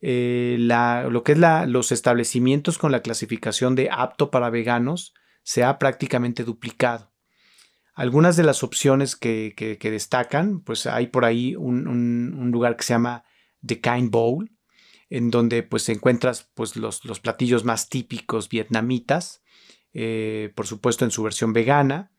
eh, 0.00 0.56
lo 0.58 1.22
que 1.24 1.32
es 1.32 1.38
los 1.68 1.92
establecimientos 1.92 2.78
con 2.78 2.92
la 2.92 3.02
clasificación 3.02 3.74
de 3.74 3.90
apto 3.90 4.30
para 4.30 4.50
veganos 4.50 5.14
se 5.42 5.64
ha 5.64 5.78
prácticamente 5.78 6.44
duplicado. 6.44 7.12
Algunas 7.94 8.36
de 8.36 8.44
las 8.44 8.62
opciones 8.62 9.16
que, 9.16 9.78
destacan, 9.82 10.60
pues 10.60 10.86
hay 10.86 11.08
por 11.08 11.24
ahí 11.24 11.54
un, 11.54 12.50
lugar 12.52 12.76
que 12.76 12.84
se 12.84 12.94
llama 12.94 13.24
The 13.66 13.80
Kind 13.80 14.10
Bowl, 14.10 14.50
en 15.10 15.30
donde 15.30 15.62
pues 15.62 15.88
encuentras 15.88 16.50
pues 16.54 16.76
los, 16.76 17.04
los 17.04 17.20
platillos 17.20 17.64
más 17.64 17.88
típicos 17.88 18.48
vietnamitas, 18.48 19.42
eh, 19.92 20.52
por 20.54 20.66
supuesto 20.66 21.04
en 21.04 21.10
su 21.10 21.22
versión 21.22 21.52
vegana. 21.52 22.12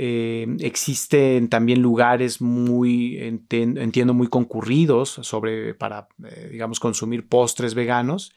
Eh, 0.00 0.46
existen 0.60 1.48
también 1.48 1.82
lugares 1.82 2.40
muy, 2.40 3.18
entiendo, 3.18 4.14
muy 4.14 4.28
concurridos 4.28 5.18
sobre, 5.22 5.74
para, 5.74 6.06
eh, 6.24 6.50
digamos, 6.52 6.78
consumir 6.78 7.28
postres 7.28 7.74
veganos, 7.74 8.32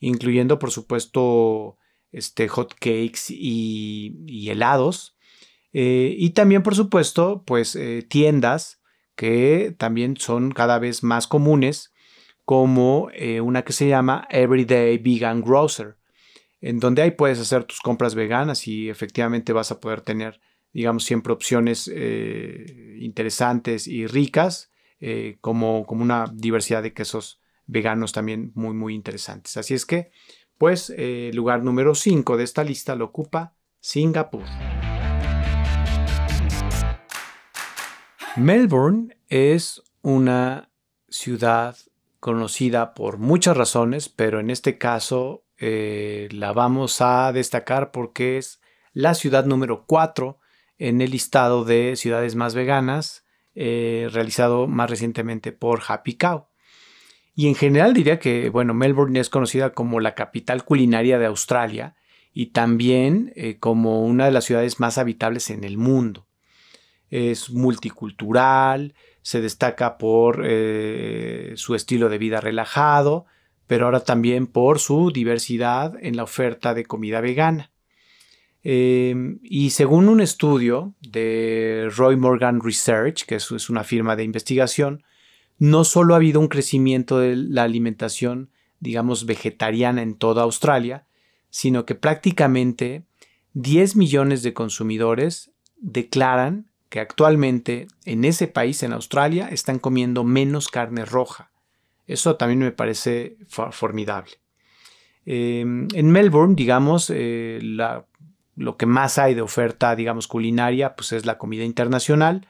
incluyendo, 0.00 0.58
por 0.58 0.70
supuesto, 0.70 1.78
este, 2.12 2.48
hot 2.48 2.74
cakes 2.74 3.30
y, 3.30 4.48
helados. 4.50 5.16
y 5.72 6.30
también, 6.30 6.62
por 6.62 6.74
supuesto, 6.74 7.42
pues 7.46 7.78
tiendas 8.08 8.80
que 9.16 9.74
también 9.78 10.16
son 10.16 10.52
cada 10.52 10.78
vez 10.78 11.02
más 11.02 11.26
comunes 11.26 11.92
como 12.48 13.10
eh, 13.12 13.42
una 13.42 13.62
que 13.62 13.74
se 13.74 13.88
llama 13.88 14.26
Everyday 14.30 14.96
Vegan 14.96 15.42
Grocer, 15.42 15.98
en 16.62 16.80
donde 16.80 17.02
ahí 17.02 17.10
puedes 17.10 17.38
hacer 17.38 17.64
tus 17.64 17.80
compras 17.80 18.14
veganas 18.14 18.66
y 18.66 18.88
efectivamente 18.88 19.52
vas 19.52 19.70
a 19.70 19.80
poder 19.80 20.00
tener, 20.00 20.40
digamos, 20.78 21.02
siempre 21.02 21.32
opciones 21.32 21.90
eh, 21.92 22.94
interesantes 23.00 23.88
y 23.88 24.06
ricas, 24.06 24.70
eh, 25.00 25.36
como, 25.40 25.84
como 25.86 26.04
una 26.04 26.32
diversidad 26.32 26.84
de 26.84 26.94
quesos 26.94 27.40
veganos 27.66 28.12
también 28.12 28.52
muy, 28.54 28.74
muy 28.74 28.94
interesantes. 28.94 29.56
Así 29.56 29.74
es 29.74 29.84
que, 29.84 30.12
pues, 30.56 30.90
el 30.90 31.34
lugar 31.34 31.64
número 31.64 31.96
5 31.96 32.36
de 32.36 32.44
esta 32.44 32.62
lista 32.62 32.94
lo 32.94 33.06
ocupa 33.06 33.56
Singapur. 33.80 34.44
Melbourne 38.36 39.16
es 39.26 39.82
una 40.02 40.70
ciudad 41.08 41.76
conocida 42.20 42.94
por 42.94 43.18
muchas 43.18 43.56
razones, 43.56 44.08
pero 44.08 44.38
en 44.38 44.50
este 44.50 44.78
caso 44.78 45.42
eh, 45.56 46.28
la 46.30 46.52
vamos 46.52 47.00
a 47.00 47.32
destacar 47.32 47.90
porque 47.90 48.38
es 48.38 48.60
la 48.92 49.14
ciudad 49.14 49.44
número 49.44 49.84
4 49.84 50.38
en 50.78 51.00
el 51.00 51.10
listado 51.10 51.64
de 51.64 51.96
ciudades 51.96 52.34
más 52.34 52.54
veganas, 52.54 53.24
eh, 53.54 54.08
realizado 54.12 54.66
más 54.66 54.88
recientemente 54.88 55.52
por 55.52 55.82
Happy 55.86 56.16
Cow. 56.16 56.46
Y 57.34 57.48
en 57.48 57.54
general 57.54 57.94
diría 57.94 58.18
que, 58.18 58.50
bueno, 58.50 58.74
Melbourne 58.74 59.18
es 59.20 59.30
conocida 59.30 59.70
como 59.70 60.00
la 60.00 60.14
capital 60.14 60.64
culinaria 60.64 61.18
de 61.18 61.26
Australia 61.26 61.96
y 62.32 62.46
también 62.46 63.32
eh, 63.36 63.58
como 63.58 64.02
una 64.04 64.26
de 64.26 64.32
las 64.32 64.44
ciudades 64.44 64.80
más 64.80 64.98
habitables 64.98 65.50
en 65.50 65.64
el 65.64 65.78
mundo. 65.78 66.26
Es 67.10 67.50
multicultural, 67.50 68.94
se 69.22 69.40
destaca 69.40 69.98
por 69.98 70.42
eh, 70.44 71.52
su 71.56 71.74
estilo 71.74 72.08
de 72.08 72.18
vida 72.18 72.40
relajado, 72.40 73.26
pero 73.66 73.86
ahora 73.86 74.00
también 74.00 74.46
por 74.46 74.78
su 74.78 75.10
diversidad 75.10 75.94
en 76.00 76.16
la 76.16 76.24
oferta 76.24 76.74
de 76.74 76.84
comida 76.84 77.20
vegana. 77.20 77.70
Em, 78.64 79.38
y 79.42 79.70
según 79.70 80.08
un 80.08 80.20
estudio 80.20 80.94
de 81.00 81.88
Roy 81.96 82.16
Morgan 82.16 82.60
Research, 82.60 83.24
que 83.24 83.36
es, 83.36 83.70
una 83.70 83.84
firma 83.84 84.16
de 84.16 84.24
investigación, 84.24 85.04
no 85.58 85.84
solo 85.84 86.14
ha 86.14 86.18
habido 86.18 86.40
un 86.40 86.48
crecimiento 86.48 87.18
de 87.18 87.36
la 87.36 87.62
alimentación, 87.62 88.50
digamos, 88.80 89.26
vegetariana 89.26 90.02
en 90.02 90.14
toda 90.14 90.42
Australia, 90.42 91.06
sino 91.50 91.86
que 91.86 91.94
prácticamente 91.94 93.04
10 93.54 93.96
millones 93.96 94.42
de 94.42 94.54
consumidores 94.54 95.50
declaran 95.76 96.66
que 96.88 97.00
actualmente 97.00 97.86
en 98.04 98.24
ese 98.24 98.48
país, 98.48 98.82
en 98.82 98.92
Australia, 98.92 99.48
están 99.48 99.78
comiendo 99.78 100.24
menos 100.24 100.68
carne 100.68 101.04
roja. 101.04 101.50
Eso 102.06 102.36
también 102.36 102.60
me 102.60 102.72
parece 102.72 103.36
formidable. 103.48 104.32
Em, 105.26 105.88
en 105.92 106.10
Melbourne, 106.10 106.54
digamos, 106.54 107.12
eh, 107.14 107.58
lo 108.58 108.76
que 108.76 108.86
más 108.86 109.18
hay 109.18 109.34
de 109.34 109.40
oferta, 109.40 109.94
digamos, 109.94 110.26
culinaria, 110.26 110.96
pues 110.96 111.12
es 111.12 111.24
la 111.24 111.38
comida 111.38 111.64
internacional. 111.64 112.48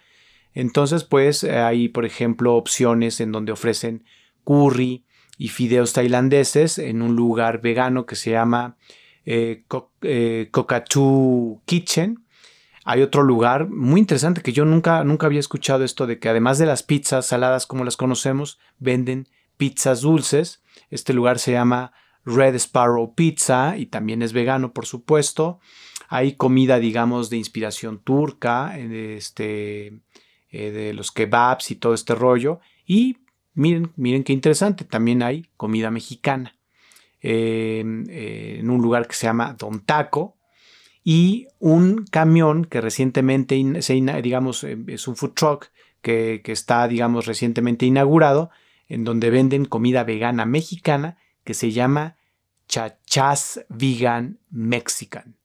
Entonces, 0.55 1.05
pues 1.05 1.45
hay, 1.45 1.89
por 1.89 2.05
ejemplo, 2.07 2.55
opciones 2.55 3.21
en 3.21 3.31
donde 3.31 3.53
ofrecen 3.53 4.05
curry 4.45 5.05
y 5.37 5.49
fideos 5.49 5.93
tailandeses 5.93 6.79
en 6.79 7.03
un 7.03 7.15
lugar 7.15 7.61
vegano 7.61 8.07
que 8.07 8.17
se 8.17 8.31
llama 8.31 8.77
eh, 9.25 9.65
eh 10.03 10.51
Kitchen. 11.67 12.25
Hay 12.85 13.03
otro 13.03 13.23
lugar 13.23 13.69
muy 13.69 14.01
interesante 14.01 14.41
que 14.41 14.55
yo 14.55 14.65
nunca, 14.65 15.05
nunca 15.05 15.27
había 15.27 15.41
escuchado 15.41 15.85
esto 15.85 16.07
de 16.07 16.19
que 16.19 16.31
además 16.31 16.57
de 16.57 16.65
las 16.65 16.83
pizzas 16.83 17.27
saladas 17.27 17.67
como 17.67 17.85
las 17.85 17.99
conocemos, 17.99 18.59
venden 18.79 19.29
pizzas 19.59 20.01
dulces. 20.01 20.63
Este 20.89 21.13
lugar 21.13 21.39
se 21.39 21.53
llama 21.53 21.93
Red 22.25 22.55
Sparrow 22.55 23.15
Pizza 23.15 23.77
y 23.77 23.87
también 23.87 24.23
es 24.23 24.33
vegano, 24.33 24.73
por 24.73 24.87
supuesto. 24.87 25.61
Hay 26.09 26.33
comida, 26.33 26.79
digamos, 26.79 27.31
de 27.31 27.37
inspiración 27.37 27.99
turca, 27.99 28.79
este, 28.79 30.01
eh, 30.51 30.71
de 30.71 30.95
los 30.95 31.13
kebabs 31.13 31.71
y 31.71 31.77
todo 31.77 31.95
este 31.95 32.15
rollo. 32.15 32.61
Y 32.87 33.19
miren, 33.55 33.93
miren 33.97 34.25
qué 34.25 34.33
interesante, 34.33 34.85
también 34.85 35.23
hay 35.23 35.47
comida 35.57 35.91
mexicana. 35.91 36.55
Em, 37.21 38.05
eh, 38.09 38.59
en 38.61 38.71
un 38.71 38.81
lugar 38.81 39.09
que 39.09 39.15
se 39.15 39.27
llama 39.27 39.55
Don 39.59 39.81
Taco. 39.81 40.37
Y 41.05 41.49
un 41.59 42.05
camión 42.05 42.65
que 42.65 42.81
recientemente, 42.81 43.55
digamos, 44.23 44.63
eh, 44.65 44.79
es 44.89 45.09
un 45.09 45.17
food 45.17 45.33
truck 45.33 45.71
que, 46.03 46.43
que 46.45 46.53
está, 46.53 46.87
digamos, 46.87 47.27
recientemente 47.27 47.87
inaugurado, 47.87 48.51
en 48.89 49.05
donde 49.05 49.31
venden 49.31 49.65
comida 49.65 50.05
vegana 50.05 50.45
mexicana 50.45 51.19
que 51.45 51.55
se 51.55 51.73
llama 51.73 52.17
Chachas 52.69 53.65
Vegan 53.69 54.39
Mexican. 54.51 55.38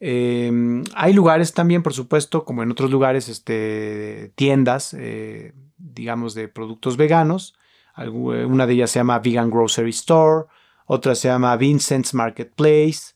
Em, 0.00 0.84
hay 0.94 1.12
lugares 1.12 1.54
también, 1.54 1.82
por 1.82 1.94
supuesto, 1.94 2.44
como 2.44 2.62
en 2.62 2.70
otros 2.70 2.90
lugares, 2.90 3.28
este, 3.28 4.32
tiendas, 4.34 4.94
eh, 4.94 5.52
digamos, 5.78 6.34
de 6.34 6.48
productos 6.48 6.96
veganos. 6.96 7.54
Una 7.96 8.66
de 8.66 8.74
ellas 8.74 8.90
se 8.90 8.98
llama 8.98 9.20
Vegan 9.20 9.50
Grocery 9.50 9.90
Store, 9.90 10.46
otra 10.84 11.14
se 11.14 11.28
llama 11.28 11.56
Vincent's 11.56 12.12
Marketplace. 12.12 13.14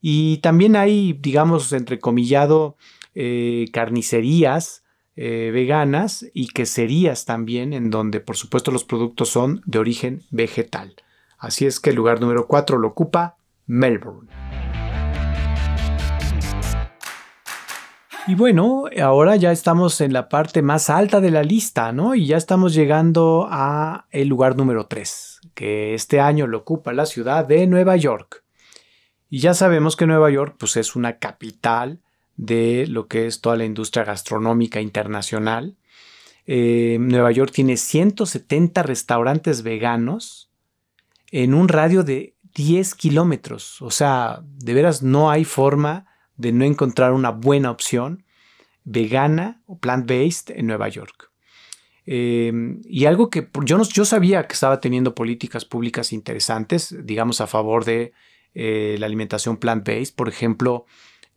Y 0.00 0.38
también 0.38 0.76
hay, 0.76 1.14
digamos, 1.14 1.72
entrecomillado, 1.72 2.76
eh, 3.14 3.66
carnicerías 3.72 4.84
eh, 5.16 5.50
veganas 5.52 6.24
y 6.32 6.48
queserías 6.48 7.24
también, 7.24 7.72
en 7.72 7.90
donde 7.90 8.20
por 8.20 8.36
supuesto 8.36 8.70
los 8.70 8.84
productos 8.84 9.28
son 9.28 9.60
de 9.66 9.78
origen 9.78 10.22
vegetal. 10.30 10.94
Así 11.36 11.66
es 11.66 11.80
que 11.80 11.90
el 11.90 11.96
lugar 11.96 12.20
número 12.20 12.46
4 12.46 12.78
lo 12.78 12.88
ocupa 12.88 13.36
Melbourne. 13.66 14.30
Y 18.30 18.36
bueno, 18.36 18.84
ahora 19.02 19.34
ya 19.34 19.50
estamos 19.50 20.00
en 20.00 20.12
la 20.12 20.28
parte 20.28 20.62
más 20.62 20.88
alta 20.88 21.20
de 21.20 21.32
la 21.32 21.42
lista, 21.42 21.90
¿no? 21.90 22.14
Y 22.14 22.26
ya 22.26 22.36
estamos 22.36 22.72
llegando 22.74 23.48
a 23.50 24.06
el 24.12 24.28
lugar 24.28 24.56
número 24.56 24.86
3, 24.86 25.40
que 25.52 25.94
este 25.94 26.20
año 26.20 26.46
lo 26.46 26.58
ocupa 26.58 26.92
la 26.92 27.06
ciudad 27.06 27.44
de 27.44 27.66
Nueva 27.66 27.96
York. 27.96 28.44
Y 29.30 29.40
ya 29.40 29.52
sabemos 29.52 29.96
que 29.96 30.06
Nueva 30.06 30.30
York 30.30 30.54
pues 30.60 30.76
es 30.76 30.94
una 30.94 31.18
capital 31.18 31.98
de 32.36 32.86
lo 32.86 33.08
que 33.08 33.26
es 33.26 33.40
toda 33.40 33.56
la 33.56 33.64
industria 33.64 34.04
gastronómica 34.04 34.80
internacional. 34.80 35.74
Eh, 36.46 36.98
Nueva 37.00 37.32
York 37.32 37.50
tiene 37.52 37.76
170 37.76 38.84
restaurantes 38.84 39.64
veganos 39.64 40.52
en 41.32 41.52
un 41.52 41.66
radio 41.66 42.04
de 42.04 42.36
10 42.54 42.94
kilómetros. 42.94 43.82
O 43.82 43.90
sea, 43.90 44.40
de 44.44 44.72
veras 44.72 45.02
no 45.02 45.32
hay 45.32 45.44
forma 45.44 46.06
de 46.40 46.52
no 46.52 46.64
encontrar 46.64 47.12
una 47.12 47.30
buena 47.30 47.70
opción 47.70 48.24
vegana 48.84 49.62
o 49.66 49.78
plant-based 49.78 50.50
en 50.56 50.66
Nueva 50.66 50.88
York. 50.88 51.30
Eh, 52.06 52.52
y 52.84 53.04
algo 53.04 53.30
que 53.30 53.48
yo, 53.64 53.78
no, 53.78 53.84
yo 53.84 54.04
sabía 54.04 54.46
que 54.46 54.54
estaba 54.54 54.80
teniendo 54.80 55.14
políticas 55.14 55.64
públicas 55.64 56.12
interesantes, 56.12 56.96
digamos, 57.04 57.40
a 57.40 57.46
favor 57.46 57.84
de 57.84 58.12
eh, 58.54 58.96
la 58.98 59.06
alimentación 59.06 59.58
plant-based. 59.58 60.14
Por 60.14 60.28
ejemplo, 60.28 60.86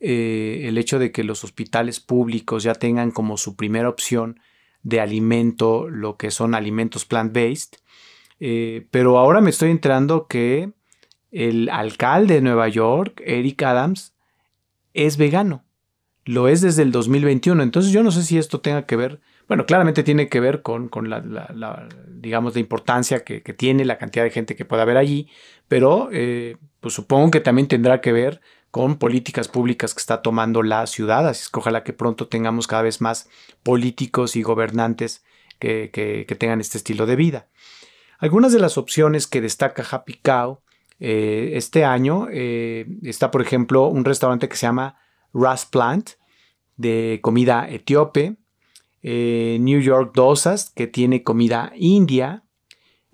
eh, 0.00 0.62
el 0.64 0.78
hecho 0.78 0.98
de 0.98 1.12
que 1.12 1.24
los 1.24 1.44
hospitales 1.44 2.00
públicos 2.00 2.62
ya 2.62 2.74
tengan 2.74 3.10
como 3.10 3.36
su 3.36 3.56
primera 3.56 3.88
opción 3.88 4.40
de 4.82 5.00
alimento 5.00 5.88
lo 5.88 6.16
que 6.16 6.30
son 6.30 6.54
alimentos 6.54 7.06
plant-based. 7.06 7.78
Eh, 8.40 8.86
pero 8.90 9.18
ahora 9.18 9.40
me 9.40 9.50
estoy 9.50 9.70
enterando 9.70 10.26
que 10.26 10.72
el 11.30 11.68
alcalde 11.68 12.34
de 12.34 12.40
Nueva 12.42 12.68
York, 12.68 13.22
Eric 13.24 13.62
Adams, 13.62 14.13
es 14.94 15.16
vegano. 15.16 15.64
Lo 16.24 16.48
es 16.48 16.62
desde 16.62 16.82
el 16.82 16.92
2021. 16.92 17.62
Entonces 17.62 17.92
yo 17.92 18.02
no 18.02 18.10
sé 18.10 18.22
si 18.22 18.38
esto 18.38 18.60
tenga 18.60 18.86
que 18.86 18.96
ver, 18.96 19.20
bueno, 19.46 19.66
claramente 19.66 20.02
tiene 20.02 20.28
que 20.28 20.40
ver 20.40 20.62
con, 20.62 20.88
la, 21.10 21.88
digamos, 22.08 22.54
la 22.54 22.60
importancia 22.60 23.24
que, 23.24 23.40
tiene 23.40 23.84
la 23.84 23.98
cantidad 23.98 24.24
de 24.24 24.30
gente 24.30 24.56
que 24.56 24.64
puede 24.64 24.82
haber 24.82 24.96
allí, 24.96 25.28
pero 25.68 26.08
eh, 26.12 26.56
pues 26.80 26.94
supongo 26.94 27.30
que 27.30 27.40
también 27.40 27.68
tendrá 27.68 28.00
que 28.00 28.12
ver 28.12 28.40
con 28.70 28.96
políticas 28.96 29.48
públicas 29.48 29.94
que 29.94 30.00
está 30.00 30.22
tomando 30.22 30.62
la 30.62 30.86
ciudad. 30.86 31.28
Así 31.28 31.42
es 31.42 31.48
que 31.50 31.60
ojalá 31.60 31.84
que 31.84 31.92
pronto 31.92 32.26
tengamos 32.26 32.66
cada 32.66 32.82
vez 32.82 33.00
más 33.00 33.28
políticos 33.62 34.34
y 34.34 34.42
gobernantes 34.42 35.22
que, 35.58 36.36
tengan 36.38 36.60
este 36.60 36.78
estilo 36.78 37.06
de 37.06 37.16
vida. 37.16 37.48
Algunas 38.18 38.52
de 38.52 38.58
las 38.58 38.78
opciones 38.78 39.26
que 39.26 39.40
destaca 39.40 39.84
Happy 39.88 40.14
Cow 40.14 40.60
eh, 41.06 41.58
este 41.58 41.84
año 41.84 42.28
eh, 42.32 42.86
está, 43.02 43.30
por 43.30 43.42
ejemplo, 43.42 43.88
un 43.88 44.06
restaurante 44.06 44.48
que 44.48 44.56
se 44.56 44.64
llama 44.64 44.96
Ras 45.34 45.66
Plant 45.66 46.12
de 46.78 47.20
comida 47.22 47.68
etíope, 47.68 48.38
eh, 49.02 49.58
New 49.60 49.82
York 49.82 50.12
Dosas 50.14 50.70
que 50.74 50.86
tiene 50.86 51.22
comida 51.22 51.72
india, 51.76 52.44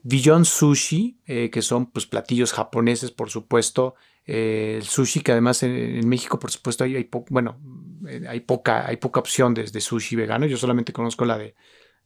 Beyond 0.04 0.44
Sushi, 0.44 1.18
que 1.26 1.62
son 1.62 1.90
pues, 1.90 2.06
platillos 2.06 2.52
japoneses, 2.52 3.10
por 3.10 3.28
supuesto, 3.28 3.96
el 4.24 4.84
sushi, 4.84 5.20
que 5.20 5.32
además 5.32 5.62
en, 5.64 6.08
México, 6.08 6.38
por 6.38 6.52
supuesto, 6.52 6.84
hay, 6.84 7.10
bueno, 7.28 7.58
hay 8.28 8.40
poca, 8.40 8.86
hay 8.86 8.96
poca 8.98 9.18
opción 9.18 9.52
de, 9.52 9.66
sushi 9.80 10.14
vegano. 10.14 10.46
Yo 10.46 10.56
solamente 10.56 10.92
conozco 10.92 11.24
la 11.24 11.36
de 11.36 11.54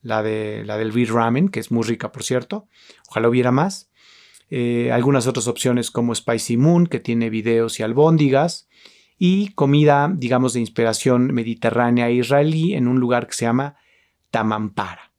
la 0.00 0.22
de 0.22 0.64
la 0.64 0.76
del 0.76 0.90
Beer 0.90 1.12
Ramen, 1.12 1.50
que 1.50 1.60
es 1.60 1.70
muy 1.70 1.84
rica, 1.84 2.10
por 2.10 2.24
cierto. 2.24 2.68
Ojalá 3.08 3.28
hubiera 3.28 3.52
más. 3.52 3.90
Eh, 4.56 4.92
algunas 4.92 5.26
otras 5.26 5.48
opciones 5.48 5.90
como 5.90 6.14
Spicy 6.14 6.56
Moon, 6.56 6.86
que 6.86 7.00
tiene 7.00 7.28
videos 7.28 7.80
y 7.80 7.82
albóndigas. 7.82 8.68
Y 9.18 9.48
comida, 9.54 10.12
digamos, 10.14 10.52
de 10.52 10.60
inspiración 10.60 11.34
mediterránea 11.34 12.08
israelí 12.08 12.74
en 12.74 12.86
un 12.86 13.00
lugar 13.00 13.26
que 13.26 13.32
se 13.32 13.46
llama 13.46 13.74
Tamampara. 14.30 15.10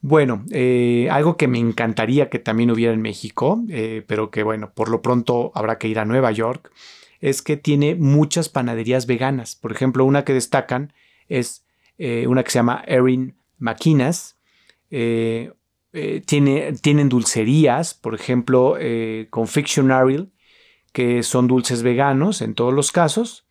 Bueno, 0.00 0.42
eh, 0.52 1.06
algo 1.10 1.36
que 1.36 1.48
me 1.48 1.58
encantaría 1.58 2.30
que 2.30 2.38
también 2.38 2.70
hubiera 2.70 2.94
en 2.94 3.02
México, 3.02 3.62
eh, 3.68 4.02
pero 4.06 4.30
que 4.30 4.42
bueno, 4.42 4.72
por 4.72 4.88
lo 4.88 5.02
pronto 5.02 5.52
habrá 5.54 5.76
que 5.76 5.88
ir 5.88 5.98
a 5.98 6.06
Nueva 6.06 6.32
York, 6.32 6.72
es 7.20 7.42
que 7.42 7.58
tiene 7.58 7.94
muchas 7.94 8.48
panaderías 8.48 9.04
veganas. 9.04 9.54
Por 9.54 9.70
ejemplo, 9.70 10.02
una 10.06 10.24
que 10.24 10.32
destacan 10.32 10.94
es 11.28 11.66
una 11.98 12.42
que 12.42 12.50
se 12.50 12.58
llama 12.58 12.82
Erin 12.86 13.36
Maquinas. 13.58 14.38
Tiene, 16.26 16.72
tienen 16.74 17.08
dulcerías, 17.08 17.94
por 17.94 18.14
ejemplo, 18.14 18.76
Confectionary, 19.30 20.30
que 20.92 21.22
son 21.22 21.46
dulces 21.46 21.82
veganos 21.82 22.40
en 22.40 22.54
todos 22.54 22.72
los 22.72 22.92
casos. 22.92 23.46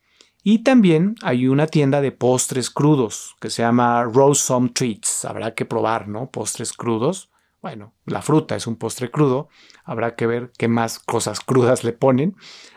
Y 0.48 0.60
también 0.60 1.16
hay 1.24 1.48
una 1.48 1.66
tienda 1.66 2.02
de 2.02 2.12
postres 2.12 2.70
crudos 2.70 3.36
que 3.40 3.50
se 3.50 3.64
llama 3.64 4.04
Rose 4.04 4.44
Some 4.44 4.70
Treats. 4.70 5.26
Habrá 5.26 5.56
que 5.56 5.66
probar, 5.66 6.08
¿no? 6.08 6.30
Postres 6.30 6.72
crudos. 6.72 7.32
bueno, 7.64 7.96
la 8.06 8.22
fruta 8.22 8.56
es 8.56 8.68
un 8.68 8.76
postre 8.76 9.10
crudo, 9.10 9.50
habrá 9.84 10.16
que 10.16 10.28
ver 10.28 10.52
qué 10.56 10.68
más 10.68 11.00
cosas 11.00 11.40
crudas 11.40 11.84
le 11.84 11.94
ponen. 11.94 12.36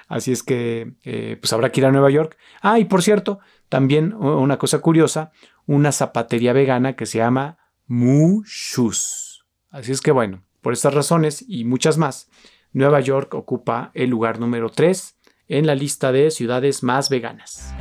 Así 0.09 0.33
es 0.33 0.43
que, 0.43 0.95
eh, 1.05 1.37
pues 1.39 1.53
habrá 1.53 1.71
que 1.71 1.81
ir 1.81 1.87
a 1.87 1.93
Nueva 1.93 2.09
York. 2.09 2.39
Ah, 2.63 2.79
y 2.79 2.87
por 2.87 3.03
cierto, 3.03 3.39
también 3.69 4.15
una 4.15 4.57
cosa 4.57 4.79
curiosa, 4.81 5.33
una 5.67 5.93
zapatería 5.93 6.55
vegana 6.55 6.97
que 6.97 7.05
se 7.05 7.19
llama 7.19 7.59
Mushus. 7.87 9.28
Así 9.71 9.93
es 9.93 10.01
que 10.01 10.13
bueno, 10.13 10.45
por 10.63 10.73
estas 10.73 10.95
razones 10.95 11.45
y 11.47 11.65
muchas 11.65 11.99
más, 11.99 12.31
Nueva 12.73 13.01
York 13.01 13.35
ocupa 13.35 13.91
el 13.95 14.09
lugar 14.09 14.41
número 14.41 14.71
3 14.71 15.17
en 15.49 15.67
la 15.67 15.75
lista 15.75 16.11
de 16.11 16.31
ciudades 16.31 16.83
más 16.83 17.11
veganas. 17.11 17.75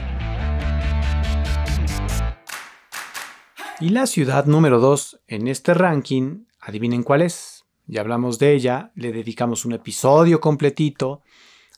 Y 3.80 3.90
la 3.90 4.06
ciudad 4.08 4.46
número 4.46 4.80
2 4.80 5.22
en 5.28 5.48
este 5.48 5.74
ranking, 5.74 6.46
adivinen 6.60 7.04
cuál 7.04 7.22
es. 7.22 7.66
Ya 7.86 8.02
hablamos 8.02 8.38
de 8.38 8.54
ella, 8.54 8.92
le 8.96 9.14
dedicamos 9.14 9.64
un 9.64 9.72
episodio 9.72 10.42
completito 10.42 11.22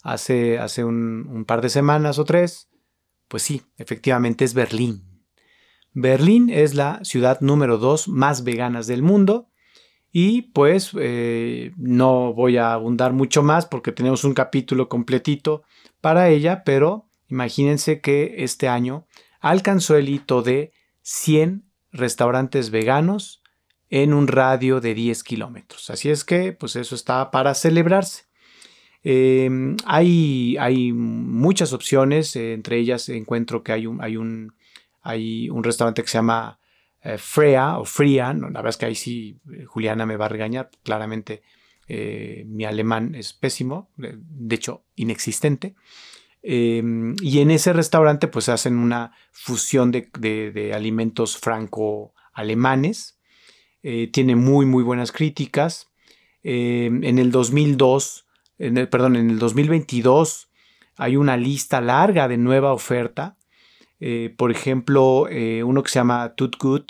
hace, 0.01 0.57
hace 0.57 0.83
un, 0.83 1.27
un 1.29 1.45
par 1.45 1.61
de 1.61 1.69
semanas 1.69 2.17
o 2.17 2.25
tres. 2.25 2.69
Pues 3.27 3.43
sí, 3.43 3.61
efectivamente 3.77 4.43
es 4.43 4.55
Berlín. 4.55 5.23
Berlín 5.93 6.49
es 6.49 6.73
la 6.73 6.99
ciudad 7.03 7.41
número 7.41 7.77
2 7.77 8.07
más 8.07 8.43
veganas 8.43 8.87
del 8.87 9.03
mundo. 9.03 9.48
Y 10.11 10.43
pues 10.53 10.91
eh, 10.99 11.71
no 11.77 12.33
voy 12.33 12.57
a 12.57 12.73
abundar 12.73 13.13
mucho 13.13 13.43
más 13.43 13.65
porque 13.65 13.91
tenemos 13.91 14.23
un 14.23 14.33
capítulo 14.33 14.89
completito 14.89 15.63
para 16.01 16.29
ella, 16.29 16.63
pero 16.63 17.07
imagínense 17.27 18.01
que 18.01 18.35
este 18.39 18.67
año 18.67 19.05
alcanzó 19.39 19.95
el 19.97 20.09
hito 20.09 20.41
de 20.41 20.73
100 21.03 21.63
restaurantes 21.91 22.71
veganos 22.71 23.41
en 23.89 24.13
un 24.13 24.27
radio 24.27 24.81
de 24.81 24.93
10 24.93 25.23
kilómetros. 25.23 25.89
Así 25.89 26.09
es 26.09 26.23
que, 26.23 26.53
pues 26.53 26.75
eso 26.75 26.95
está 26.95 27.31
para 27.31 27.53
celebrarse. 27.53 28.23
Em, 29.03 29.77
hay, 29.85 30.57
hay, 30.57 30.91
muchas 30.91 31.71
opciones, 31.71 32.35
eh, 32.35 32.53
entre 32.53 32.77
ellas 32.77 33.07
encuentro 33.09 33.63
que 33.63 33.71
hay 33.71 33.87
un, 33.87 34.01
hay 34.01 34.17
un, 34.17 34.53
hay 35.01 35.49
un 35.49 35.63
restaurante 35.63 36.01
que 36.01 36.09
se 36.09 36.17
llama 36.17 36.58
eh, 37.03 37.13
o 37.13 37.85
Fria, 37.85 38.33
la 38.33 38.47
verdad 38.47 38.69
es 38.69 38.77
que 38.77 38.85
ahí 38.85 38.95
sí 38.95 39.39
eh, 39.51 39.65
Juliana 39.65 40.05
me 40.05 40.17
va 40.17 40.25
a 40.25 40.29
regañar, 40.29 40.69
claramente 40.83 41.43
mi 42.45 42.65
alemán 42.65 43.15
es 43.15 43.33
pésimo, 43.33 43.89
de 43.97 44.55
hecho 44.55 44.83
inexistente. 44.95 45.73
Em, 46.41 47.15
y 47.21 47.39
en 47.39 47.51
ese 47.51 47.73
restaurante 47.73 48.27
pues 48.27 48.47
hacen 48.49 48.77
una 48.77 49.11
fusión 49.31 49.91
de, 49.91 50.71
alimentos 50.73 51.37
franco-alemanes. 51.37 53.19
Eh, 53.83 54.09
tiene 54.11 54.35
muy 54.35 54.65
muy 54.65 54.83
buenas 54.83 55.11
críticas. 55.11 55.89
Em, 56.43 57.03
en 57.03 57.19
el 57.19 57.31
2002, 57.31 58.27
en 58.57 58.77
el, 58.77 58.89
perdón, 58.89 59.15
en 59.15 59.29
el 59.29 59.39
2022 59.39 60.49
hay 60.95 61.15
una 61.15 61.37
lista 61.37 61.81
larga 61.81 62.27
de 62.27 62.37
nueva 62.37 62.73
oferta. 62.73 63.37
Eh, 63.99 64.33
por 64.37 64.51
ejemplo, 64.51 65.27
eh, 65.29 65.63
uno 65.63 65.83
que 65.83 65.89
se 65.89 65.99
llama 65.99 66.35
Tut 66.35 66.57
Good, 66.57 66.85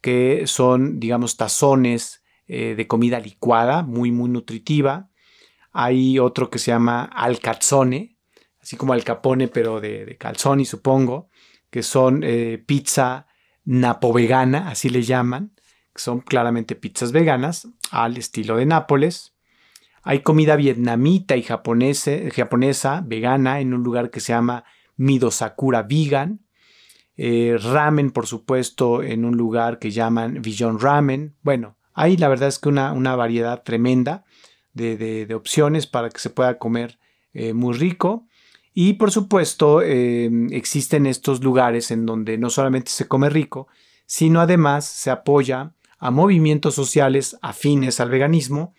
que 0.00 0.46
son, 0.46 1.00
digamos, 1.00 1.36
tazones 1.36 2.22
de 2.48 2.86
comida 2.86 3.18
licuada, 3.18 3.82
muy, 3.82 4.12
muy 4.12 4.30
nutritiva. 4.30 5.10
Hay 5.72 6.20
otro 6.20 6.48
que 6.48 6.60
se 6.60 6.70
llama 6.70 7.02
Alcazzone, 7.02 8.16
así 8.60 8.76
como 8.76 8.92
al 8.92 9.02
capone, 9.02 9.48
pero 9.48 9.80
de, 9.80 10.06
de 10.06 10.16
calzoni, 10.16 10.64
supongo, 10.64 11.28
que 11.70 11.82
son 11.82 12.22
eh, 12.24 12.62
pizza 12.64 13.26
napovegana, 13.64 14.70
así 14.70 14.88
le 14.88 15.02
llaman, 15.02 15.52
que 15.94 16.00
son 16.00 16.20
claramente 16.20 16.74
pizzas 16.74 17.12
veganas 17.12 17.68
al 17.90 18.16
estilo 18.16 18.56
de 18.56 18.66
Nápoles. 18.66 19.34
Hay 20.02 20.20
comida 20.20 20.56
vietnamita 20.56 21.36
y 21.36 21.42
japonesa 21.42 23.02
vegana 23.04 23.60
en 23.60 23.74
un 23.74 23.82
lugar 23.82 24.10
que 24.10 24.20
se 24.20 24.32
llama 24.32 24.64
Midosakura 24.96 25.82
Vegan. 25.82 26.45
Eh, 27.16 27.56
ramen, 27.60 28.10
por 28.10 28.26
supuesto, 28.26 29.02
en 29.02 29.24
un 29.24 29.36
lugar 29.36 29.78
que 29.78 29.90
llaman 29.90 30.42
Vision 30.42 30.78
Ramen. 30.78 31.34
Bueno, 31.42 31.76
hay 31.94 32.16
la 32.16 32.28
verdad 32.28 32.48
es 32.48 32.58
que 32.58 32.68
una, 32.68 32.92
una 32.92 33.16
variedad 33.16 33.62
tremenda 33.62 34.24
de, 34.74 35.34
opciones 35.34 35.86
para 35.86 36.10
que 36.10 36.20
se 36.20 36.30
pueda 36.30 36.58
comer 36.58 36.98
eh, 37.32 37.52
muy 37.54 37.74
rico. 37.74 38.26
Y 38.74 38.94
por 38.94 39.10
supuesto, 39.10 39.80
em, 39.80 40.52
existen 40.52 41.06
estos 41.06 41.42
lugares 41.42 41.90
en 41.90 42.04
donde 42.04 42.36
no 42.36 42.50
solamente 42.50 42.90
se 42.90 43.08
come 43.08 43.30
rico, 43.30 43.68
sino 44.04 44.40
además 44.40 44.84
se 44.84 45.10
apoya 45.10 45.72
a 45.98 46.10
movimientos 46.10 46.74
sociales 46.74 47.38
afines 47.40 48.00
al 48.00 48.10
veganismo 48.10 48.74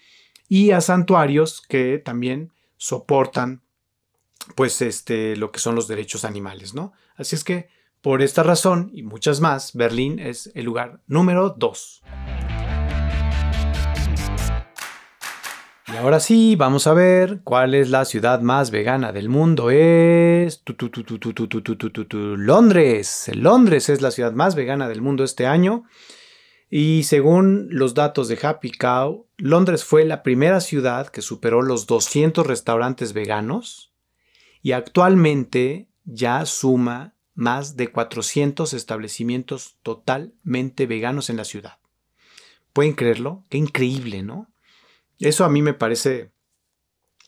y 0.48 0.70
a 0.70 0.82
santuarios 0.82 1.62
que 1.62 1.98
también 1.98 2.54
soportan 2.78 3.64
pues 4.56 4.82
este 4.84 5.36
lo 5.36 5.52
que 5.52 5.60
son 5.60 5.74
los 5.74 5.88
derechos 5.88 6.24
animales, 6.24 6.76
¿no? 6.76 6.94
Así 7.16 7.36
es 7.36 7.44
que 7.44 7.68
por 8.08 8.22
esta 8.22 8.42
razón 8.42 8.90
y 8.94 9.04
muchas 9.04 9.42
más, 9.42 9.74
Berlín 9.74 10.18
es 10.18 10.50
el 10.56 10.64
lugar 10.64 11.02
número 11.08 11.50
2. 11.58 12.04
Y 15.90 15.98
ahora 15.98 16.22
sí, 16.22 16.56
vamos 16.56 16.88
a 16.88 16.94
ver 16.94 17.42
cuál 17.44 17.76
es 17.76 17.90
la 17.90 18.06
ciudad 18.06 18.40
más 18.40 18.72
vegana 18.72 19.12
del 19.12 19.28
mundo. 19.28 19.72
Es 19.72 20.64
Londres. 22.38 23.30
Londres 23.36 23.90
es 23.90 24.02
la 24.02 24.12
ciudad 24.12 24.32
más 24.32 24.56
vegana 24.56 24.88
del 24.88 25.02
mundo 25.02 25.26
este 25.26 25.46
año. 25.46 25.84
Y 26.70 27.04
según 27.04 27.68
los 27.72 27.94
datos 27.94 28.30
de 28.30 28.40
Happy 28.42 28.72
Cow, 28.72 29.28
Londres 29.36 29.84
fue 29.84 30.06
la 30.06 30.24
primera 30.24 30.62
ciudad 30.62 31.08
que 31.08 31.22
superó 31.22 31.62
los 31.62 31.88
200 31.88 32.48
restaurantes 32.48 33.12
veganos 33.12 33.94
y 34.62 34.72
actualmente 34.72 35.90
ya 36.06 36.46
suma 36.46 37.17
más 37.38 37.78
de 37.78 37.90
400 37.90 38.74
establecimientos 38.74 39.78
totalmente 39.84 40.88
veganos 40.88 41.30
en 41.30 41.38
la 41.38 41.46
ciudad. 41.46 41.78
¿Pueden 42.74 42.94
creerlo? 42.94 43.46
Qué 43.50 43.60
increíble, 43.60 44.24
¿no? 44.24 44.50
Eso 45.20 45.46
a 45.46 45.50
mí 45.50 45.62
me 45.62 45.76
parece 45.76 46.32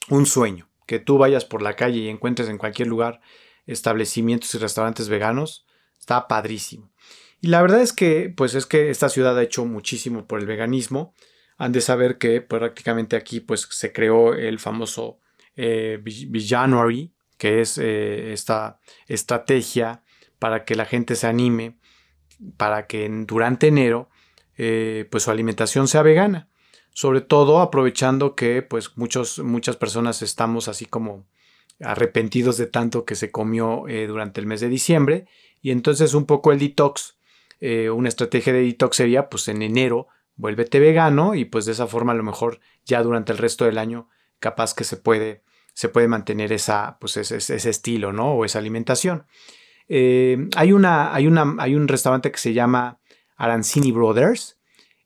un 0.09 0.25
sueño, 0.25 0.67
que 0.87 0.97
tú 0.97 1.19
vayas 1.19 1.45
por 1.45 1.61
la 1.61 1.75
calle 1.75 1.99
y 1.99 2.09
encuentres 2.09 2.49
en 2.49 2.57
cualquier 2.57 2.87
lugar 2.87 3.21
establecimientos 3.67 4.55
y 4.55 4.57
restaurantes 4.57 5.09
veganos, 5.09 5.67
está 5.99 6.27
padrísimo. 6.27 6.91
Y 7.39 7.49
la 7.49 7.61
verdad 7.61 7.81
es 7.81 7.93
que, 7.93 8.33
pues 8.35 8.55
es 8.55 8.65
que 8.65 8.89
esta 8.89 9.09
ciudad 9.09 9.37
ha 9.37 9.43
hecho 9.43 9.63
muchísimo 9.63 10.25
por 10.25 10.39
el 10.39 10.47
veganismo. 10.47 11.13
Han 11.57 11.71
de 11.71 11.81
saber 11.81 12.17
que 12.17 12.41
prácticamente 12.41 13.15
aquí 13.15 13.41
pues 13.41 13.67
se 13.69 13.93
creó 13.93 14.33
el 14.33 14.57
famoso 14.57 15.19
eh, 15.55 16.01
que 17.39 17.61
es 17.61 17.79
eh, 17.79 18.33
esta 18.33 18.79
estrategia 19.07 20.03
para 20.37 20.65
que 20.65 20.75
la 20.75 20.85
gente 20.85 21.15
se 21.15 21.25
anime, 21.25 21.79
para 22.57 22.85
que 22.85 23.09
durante 23.25 23.67
enero 23.67 24.09
eh, 24.57 25.07
pues 25.09 25.23
su 25.23 25.31
alimentación 25.31 25.87
sea 25.87 26.03
vegana. 26.03 26.49
Sobre 26.91 27.21
todo 27.21 27.61
aprovechando 27.61 28.35
que 28.35 28.61
pues 28.61 28.97
muchos, 28.97 29.39
muchas 29.39 29.77
personas 29.77 30.21
estamos 30.21 30.67
así 30.67 30.85
como 30.85 31.27
arrepentidos 31.81 32.57
de 32.57 32.67
tanto 32.67 33.05
que 33.05 33.15
se 33.15 33.31
comió 33.31 33.87
eh, 33.87 34.05
durante 34.05 34.41
el 34.41 34.45
mes 34.45 34.59
de 34.59 34.67
diciembre. 34.67 35.25
Y 35.61 35.71
entonces 35.71 36.13
un 36.13 36.25
poco 36.25 36.51
el 36.51 36.59
detox, 36.59 37.17
una 37.61 38.07
estrategia 38.07 38.53
de 38.53 38.63
detox 38.63 38.97
sería 38.97 39.29
pues 39.29 39.47
en 39.49 39.61
enero 39.61 40.07
vuélvete 40.35 40.79
vegano 40.79 41.35
y 41.35 41.43
pues 41.43 41.65
de 41.65 41.73
esa 41.73 41.87
forma 41.87 42.13
a 42.13 42.15
lo 42.15 42.23
mejor 42.23 42.61
ya 42.85 43.03
durante 43.03 43.33
el 43.33 43.37
resto 43.37 43.65
del 43.65 43.77
año 43.77 44.07
capaz 44.39 44.73
que 44.73 44.85
se 44.85 44.95
puede, 44.95 45.43
se 45.79 45.87
puede 45.87 46.09
mantener 46.09 46.51
esa, 46.51 46.97
pues 46.99 47.15
ese, 47.15 47.37
ese 47.37 47.69
estilo, 47.69 48.11
¿no? 48.11 48.33
O 48.33 48.43
esa 48.43 48.59
alimentación. 48.59 49.23
Eh, 49.87 50.49
hay, 50.57 50.73
una, 50.73 51.15
hay, 51.15 51.25
una, 51.25 51.55
hay 51.57 51.73
un 51.73 51.87
restaurante 51.87 52.33
que 52.33 52.37
se 52.37 52.51
llama 52.51 52.99
Arancini 53.37 53.93
Brothers, 53.93 54.59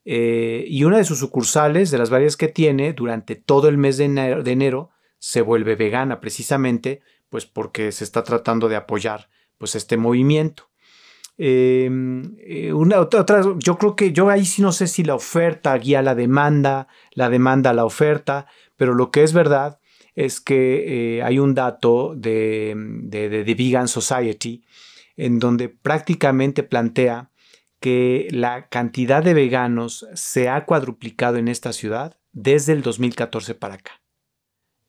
eh, 0.03 0.65
y 0.67 0.83
una 0.83 0.97
de 0.97 1.03
sus 1.03 1.19
sucursales, 1.19 1.91
de 1.91 1.99
las 1.99 2.09
varias 2.09 2.37
que 2.37 2.47
tiene, 2.47 2.93
durante 2.93 3.35
todo 3.35 3.69
el 3.69 3.77
mes 3.77 3.97
de 3.97 4.05
enero, 4.05 4.89
se 5.19 5.43
vuelve 5.43 5.75
vegana, 5.75 6.19
precisamente, 6.19 7.01
pues 7.29 7.45
porque 7.45 7.91
se 7.91 8.03
está 8.03 8.23
tratando 8.23 8.67
de 8.67 8.75
apoyar 8.75 9.29
pues 9.59 9.75
este 9.75 9.95
movimiento. 9.95 10.71
Em, 11.37 12.35
eh, 12.39 12.73
una, 12.73 12.99
otra, 12.99 13.43
yo 13.59 13.77
creo 13.77 13.95
que 13.95 14.11
yo 14.11 14.27
ahí 14.31 14.43
sí 14.43 14.63
no 14.63 14.71
sé 14.71 14.87
si 14.87 15.03
la 15.03 15.13
oferta 15.13 15.77
guía 15.77 16.01
la 16.01 16.15
demanda, 16.15 16.87
la 17.11 17.29
demanda 17.29 17.73
la 17.73 17.85
oferta, 17.85 18.47
pero 18.75 18.95
lo 18.95 19.11
que 19.11 19.21
es 19.21 19.33
verdad 19.33 19.79
es 20.15 20.41
que 20.41 21.17
eh, 21.17 21.23
hay 21.23 21.39
un 21.39 21.53
dato 21.53 22.13
de, 22.15 22.73
de, 22.75 23.29
de, 23.29 23.43
de 23.43 23.55
Vegan 23.55 23.87
Society 23.87 24.63
en 25.17 25.39
donde 25.39 25.69
prácticamente 25.69 26.63
plantea 26.63 27.29
que 27.79 28.27
la 28.31 28.69
cantidad 28.69 29.23
de 29.23 29.33
veganos 29.33 30.07
se 30.13 30.49
ha 30.49 30.65
cuadruplicado 30.65 31.37
en 31.37 31.47
esta 31.47 31.73
ciudad 31.73 32.17
desde 32.31 32.73
el 32.73 32.81
2014 32.81 33.55
para 33.55 33.75
acá. 33.75 34.01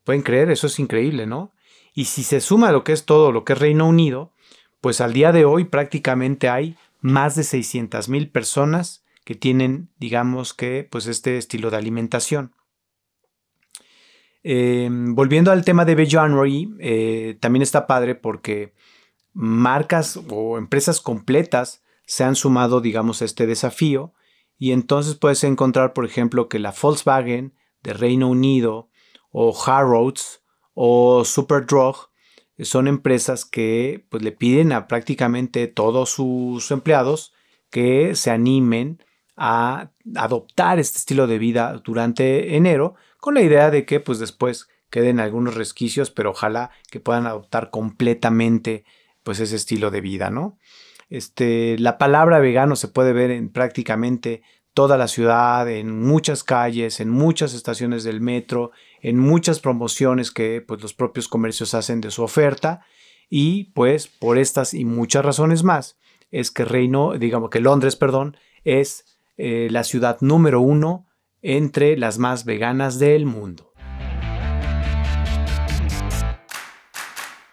Pueden 0.04 0.22
creer, 0.22 0.50
eso 0.50 0.66
es 0.66 0.78
increíble, 0.78 1.26
¿no? 1.26 1.52
Y 1.94 2.06
si 2.06 2.22
se 2.22 2.40
suma 2.40 2.72
lo 2.72 2.84
que 2.84 2.92
es 2.92 3.04
todo 3.04 3.32
lo 3.32 3.44
que 3.44 3.54
es 3.54 3.58
Reino 3.58 3.88
Unido, 3.88 4.32
pues 4.80 5.00
al 5.00 5.12
día 5.12 5.32
de 5.32 5.44
hoy 5.44 5.64
prácticamente 5.64 6.48
hay 6.48 6.76
más 7.00 7.37
de 7.37 7.42
600 7.42 8.08
mil 8.08 8.28
personas 8.28 9.04
que 9.24 9.34
tienen, 9.34 9.88
digamos 9.98 10.54
que, 10.54 10.87
pues 10.90 11.06
este 11.06 11.38
estilo 11.38 11.70
de 11.70 11.78
alimentación. 11.78 12.52
Em, 14.46 15.14
volviendo 15.14 15.50
al 15.50 15.64
tema 15.64 15.87
de 15.87 16.07
January, 16.07 16.70
eh, 16.78 17.38
también 17.40 17.62
está 17.62 17.87
padre 17.87 18.14
porque 18.14 18.74
marcas 19.33 20.20
o 20.28 20.59
empresas 20.59 21.00
completas 21.00 21.83
se 22.07 22.24
han 22.24 22.37
sumado, 22.37 22.83
digamos, 22.83 23.22
a 23.22 23.24
este 23.24 23.46
desafío. 23.46 24.12
Y 24.59 24.72
entonces 24.72 25.14
puedes 25.14 25.42
encontrar, 25.44 25.94
por 25.94 26.04
ejemplo, 26.04 26.48
que 26.48 26.59
la 26.59 26.74
Volkswagen 26.80 27.54
de 27.83 27.94
Reino 27.94 28.28
Unido 28.28 28.90
o 29.33 29.57
Harrods 29.66 30.42
o 30.74 31.24
Superdrug 31.24 32.11
son 32.59 32.87
empresas 32.87 33.46
que 33.46 34.07
pues, 34.11 34.22
le 34.22 34.33
piden 34.33 34.72
a 34.72 34.87
prácticamente 34.87 35.68
todos 35.68 36.11
sus 36.11 36.70
empleados 36.70 37.33
que 37.70 38.14
se 38.14 38.30
animen 38.30 39.02
a 39.37 39.90
adoptar 40.14 40.78
este 40.78 40.98
estilo 40.98 41.26
de 41.26 41.38
vida 41.38 41.80
durante 41.85 42.57
enero 42.57 42.94
con 43.24 43.37
la 43.37 43.40
idea 43.40 43.70
de 43.70 43.87
que 43.87 44.00
pues 44.00 44.18
después 44.18 44.68
queden 44.90 45.18
algunos 45.18 45.54
resquicios, 45.54 46.10
pero 46.10 46.32
ojalá 46.32 46.72
que 46.90 47.00
puedan 47.00 47.26
adoptar 47.26 47.70
completamente 47.70 48.84
pues 49.22 49.40
ese 49.40 49.56
estilo 49.56 49.90
de 49.90 50.02
vida, 50.02 50.28
¿no? 50.28 50.58
Este, 51.08 51.78
la 51.78 51.96
palabra 51.96 52.38
vegano 52.38 52.76
se 52.76 52.88
puede 52.88 53.14
ver 53.14 53.30
en 53.30 53.48
prácticamente 53.48 54.42
toda 54.74 54.98
la 54.98 55.08
ciudad, 55.08 55.66
en 55.70 56.02
muchas 56.02 56.44
calles, 56.44 57.00
en 57.00 57.08
muchas 57.08 57.54
estaciones 57.54 58.04
del 58.04 58.20
metro, 58.20 58.72
en 59.00 59.18
muchas 59.18 59.58
promociones 59.58 60.30
que 60.30 60.60
pues, 60.60 60.82
los 60.82 60.92
propios 60.92 61.26
comercios 61.26 61.72
hacen 61.72 62.02
de 62.02 62.10
su 62.10 62.22
oferta 62.22 62.84
y 63.30 63.72
pues 63.72 64.06
por 64.06 64.37
estas 64.37 64.74
y 64.74 64.84
muchas 64.84 65.24
razones 65.24 65.62
más 65.62 65.96
es 66.30 66.50
que 66.50 66.66
Reino, 66.66 67.14
digamos 67.14 67.48
que 67.48 67.60
Londres, 67.60 67.96
perdón, 67.96 68.37
es 68.64 69.16
eh, 69.38 69.68
la 69.70 69.82
ciudad 69.82 70.18
número 70.20 70.60
uno 70.60 71.06
entre 71.44 71.98
las 71.98 72.18
más 72.18 72.46
veganas 72.46 72.98
del 72.98 73.26
mundo. 73.26 73.70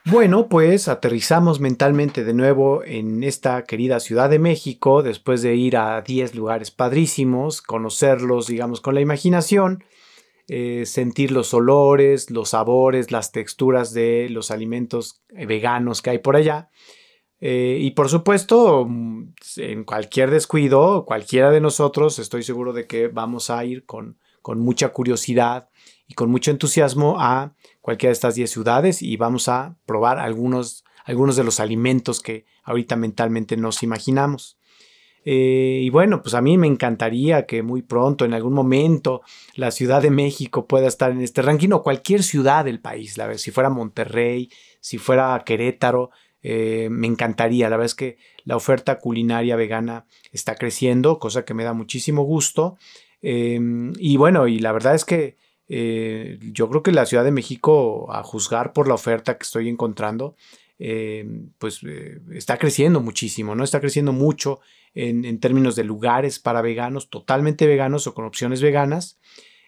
Bueno, 0.06 0.48
pues 0.50 0.88
aterrizamos 0.88 1.60
mentalmente 1.60 2.24
de 2.24 2.34
nuevo 2.34 2.84
en 2.84 3.24
esta 3.24 3.64
querida 3.66 4.00
Ciudad 4.00 4.30
de 4.30 4.40
México 4.40 5.04
después 5.04 5.42
de 5.42 5.56
ir 5.56 5.78
a 5.78 6.02
10 6.02 6.36
lugares 6.36 6.72
padrísimos, 6.72 7.62
conocerlos, 7.62 8.48
digamos, 8.48 8.82
con 8.82 8.96
la 8.96 9.02
imaginación, 9.02 9.84
eh, 10.48 10.86
sentir 10.86 11.32
los 11.32 11.54
olores, 11.54 12.32
los 12.32 12.50
sabores, 12.50 13.12
las 13.12 13.32
texturas 13.32 13.94
de 13.94 14.28
los 14.30 14.52
alimentos 14.52 15.22
veganos 15.30 16.02
que 16.02 16.12
hay 16.12 16.18
por 16.18 16.36
allá 16.36 16.70
eh, 17.44 17.80
y 17.82 17.92
por 17.92 18.08
supuesto, 18.08 18.86
mm, 18.88 19.34
en 19.58 19.84
cualquier 19.84 20.30
descuido, 20.30 21.06
cualquiera 21.06 21.50
de 21.50 21.60
nosotros, 21.60 22.20
estoy 22.20 22.44
seguro 22.44 22.72
de 22.72 22.86
que 22.86 23.08
vamos 23.08 23.50
a 23.50 23.66
ir 23.66 23.86
con, 23.86 24.20
mucha 24.44 24.90
curiosidad 24.90 25.70
y 26.08 26.14
con 26.14 26.30
mucho 26.30 26.52
entusiasmo 26.52 27.18
a 27.20 27.56
cualquiera 27.80 28.10
de 28.10 28.14
estas 28.14 28.36
10 28.36 28.50
ciudades 28.50 29.02
y 29.02 29.18
vamos 29.18 29.48
a 29.50 29.78
probar 29.86 30.20
algunos, 30.20 30.84
algunos 31.04 31.36
de 31.36 31.44
los 31.44 31.60
alimentos 31.60 32.22
que 32.22 32.46
ahorita 32.64 32.96
mentalmente 32.96 33.58
nos 33.58 33.84
imaginamos. 33.84 34.58
Eh, 35.24 35.82
y 35.84 35.90
bueno, 35.92 36.24
pues 36.24 36.34
a 36.34 36.42
mí 36.42 36.58
me 36.58 36.66
encantaría 36.66 37.46
que 37.46 37.62
muy 37.62 37.84
pronto, 37.84 38.26
en 38.26 38.34
algún 38.34 38.54
momento, 38.54 39.22
la 39.56 39.70
Ciudad 39.70 40.02
de 40.02 40.10
México 40.10 40.68
pueda 40.68 40.88
estar 40.88 41.12
en 41.12 41.22
este 41.22 41.44
ranking 41.44 41.70
o 41.72 41.84
cualquier 41.84 42.24
ciudad 42.24 42.66
del 42.66 42.82
país, 42.82 43.16
si 43.38 43.52
fuera 43.52 43.70
Monterrey, 43.70 44.50
si 44.80 44.98
fuera 44.98 45.42
Querétaro, 45.46 46.10
eh, 46.44 46.90
me 46.90 47.08
encantaría. 47.08 47.70
La 47.70 47.78
verdad 47.78 47.86
es 47.86 47.96
que 47.96 48.18
la 48.44 48.56
oferta 48.56 49.00
culinaria 49.00 49.56
vegana 49.56 50.06
está 50.32 50.56
creciendo, 50.56 51.20
cosa 51.20 51.46
que 51.46 51.54
me 51.54 51.64
da 51.64 51.74
muchísimo 51.74 52.24
gusto. 52.24 52.78
Em, 53.22 53.94
y 53.98 54.18
bueno, 54.18 54.48
y 54.48 54.60
la 54.60 54.72
verdad 54.72 54.96
es 54.96 55.06
que 55.06 55.38
eh, 55.68 56.40
yo 56.42 56.70
creo 56.70 56.84
que 56.84 56.92
la 56.92 57.06
Ciudad 57.06 57.24
de 57.24 57.32
México, 57.32 58.12
a 58.12 58.24
juzgar 58.24 58.74
por 58.74 58.88
la 58.88 58.96
oferta 58.96 59.38
que 59.38 59.44
estoy 59.44 59.70
encontrando, 59.70 60.36
pues 61.60 61.82
eh, 61.88 62.20
está 62.34 62.58
creciendo 62.58 63.02
muchísimo, 63.02 63.54
¿no? 63.54 63.64
Está 63.64 63.80
creciendo 63.80 64.14
mucho 64.14 64.62
en, 64.96 65.26
en, 65.26 65.40
términos 65.40 65.76
de 65.76 65.84
lugares 65.84 66.40
para 66.40 66.64
veganos, 66.64 67.12
totalmente 67.12 67.68
veganos 67.68 68.08
o 68.08 68.16
con 68.16 68.26
opciones 68.26 68.64
veganas. 68.64 69.20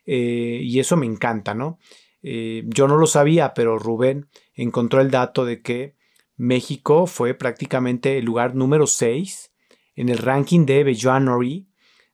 y 0.05 0.79
eso 0.79 0.97
me 0.97 1.05
encanta, 1.05 1.53
¿no? 1.53 1.77
yo 2.23 2.88
no 2.88 2.95
lo 2.95 3.05
sabía, 3.05 3.53
pero 3.53 3.77
Rubén 3.77 4.27
encontró 4.55 5.01
el 5.01 5.12
dato 5.12 5.43
de 5.45 5.62
que 5.62 5.93
México 6.36 7.08
fue 7.08 7.34
prácticamente 7.34 8.17
el 8.17 8.26
lugar 8.26 8.56
número 8.56 8.88
6 8.88 9.54
en 9.96 10.10
el 10.10 10.17
ranking 10.17 10.65
de 10.65 10.96
January 11.00 11.67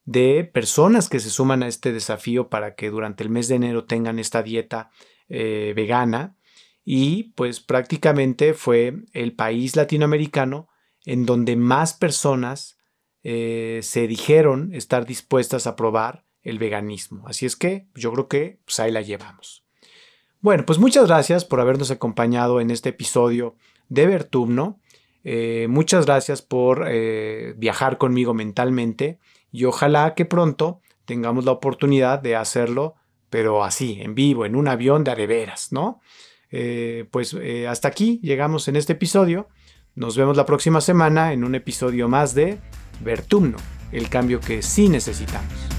de 0.05 0.43
personas 0.43 1.07
que 1.07 1.19
se 1.19 1.29
suman 1.29 1.63
a 1.63 1.67
este 1.67 1.93
desafío 1.93 2.49
para 2.49 2.75
que 2.75 2.89
durante 2.89 3.23
el 3.23 3.29
mes 3.29 3.47
de 3.47 3.55
enero 3.55 3.85
tengan 3.85 4.19
esta 4.19 4.41
dieta 4.41 4.89
eh, 5.27 5.73
vegana 5.75 6.35
y 6.83 7.33
pues 7.35 7.59
prácticamente 7.59 8.53
fue 8.55 9.03
el 9.13 9.35
país 9.35 9.75
latinoamericano 9.75 10.67
en 11.05 11.25
donde 11.25 11.55
más 11.55 11.93
personas 11.93 12.79
eh, 13.21 13.81
se 13.83 14.07
dijeron 14.07 14.73
estar 14.73 15.05
dispuestas 15.05 15.67
a 15.67 15.75
probar 15.75 16.25
el 16.41 16.57
veganismo. 16.57 17.27
Así 17.27 17.45
es 17.45 17.55
que 17.55 17.87
yo 17.93 18.11
creo 18.13 18.27
que 18.27 18.59
pues, 18.65 18.79
ahí 18.79 18.91
la 18.91 19.01
llevamos. 19.01 19.65
Bueno, 20.41 20.65
pues 20.65 20.79
muchas 20.79 21.07
gracias 21.07 21.45
por 21.45 21.59
habernos 21.59 21.91
acompañado 21.91 22.61
en 22.61 22.71
este 22.71 22.89
episodio 22.89 23.55
de 23.89 24.05
Vertumno. 24.07 24.79
Eh, 25.23 25.67
muchas 25.69 26.05
gracias 26.05 26.41
por 26.41 26.85
eh, 26.87 27.53
viajar 27.57 27.97
conmigo 27.97 28.33
mentalmente 28.33 29.19
y 29.51 29.65
ojalá 29.65 30.13
que 30.15 30.25
pronto 30.25 30.81
tengamos 31.05 31.43
la 31.43 31.51
oportunidad 31.51 32.19
de 32.19 32.35
hacerlo, 32.35 32.95
pero 33.29 33.63
así, 33.63 33.99
en 34.01 34.15
vivo, 34.15 34.45
en 34.45 34.55
un 34.55 34.67
avión 34.67 35.03
de 35.03 35.11
areveras, 35.11 35.71
¿no? 35.71 35.99
Eh, 36.51 37.05
pues 37.11 37.35
hasta 37.67 37.87
aquí 37.87 38.19
llegamos 38.23 38.67
en 38.67 38.75
este 38.75 38.93
episodio. 38.93 39.49
Nos 39.95 40.15
vemos 40.15 40.37
la 40.37 40.45
próxima 40.45 40.81
semana 40.81 41.33
en 41.33 41.43
un 41.43 41.55
episodio 41.55 42.07
más 42.07 42.33
de 42.33 42.59
Vertumno, 43.01 43.57
el 43.91 44.09
cambio 44.09 44.39
que 44.39 44.61
sí 44.61 44.87
necesitamos. 44.87 45.78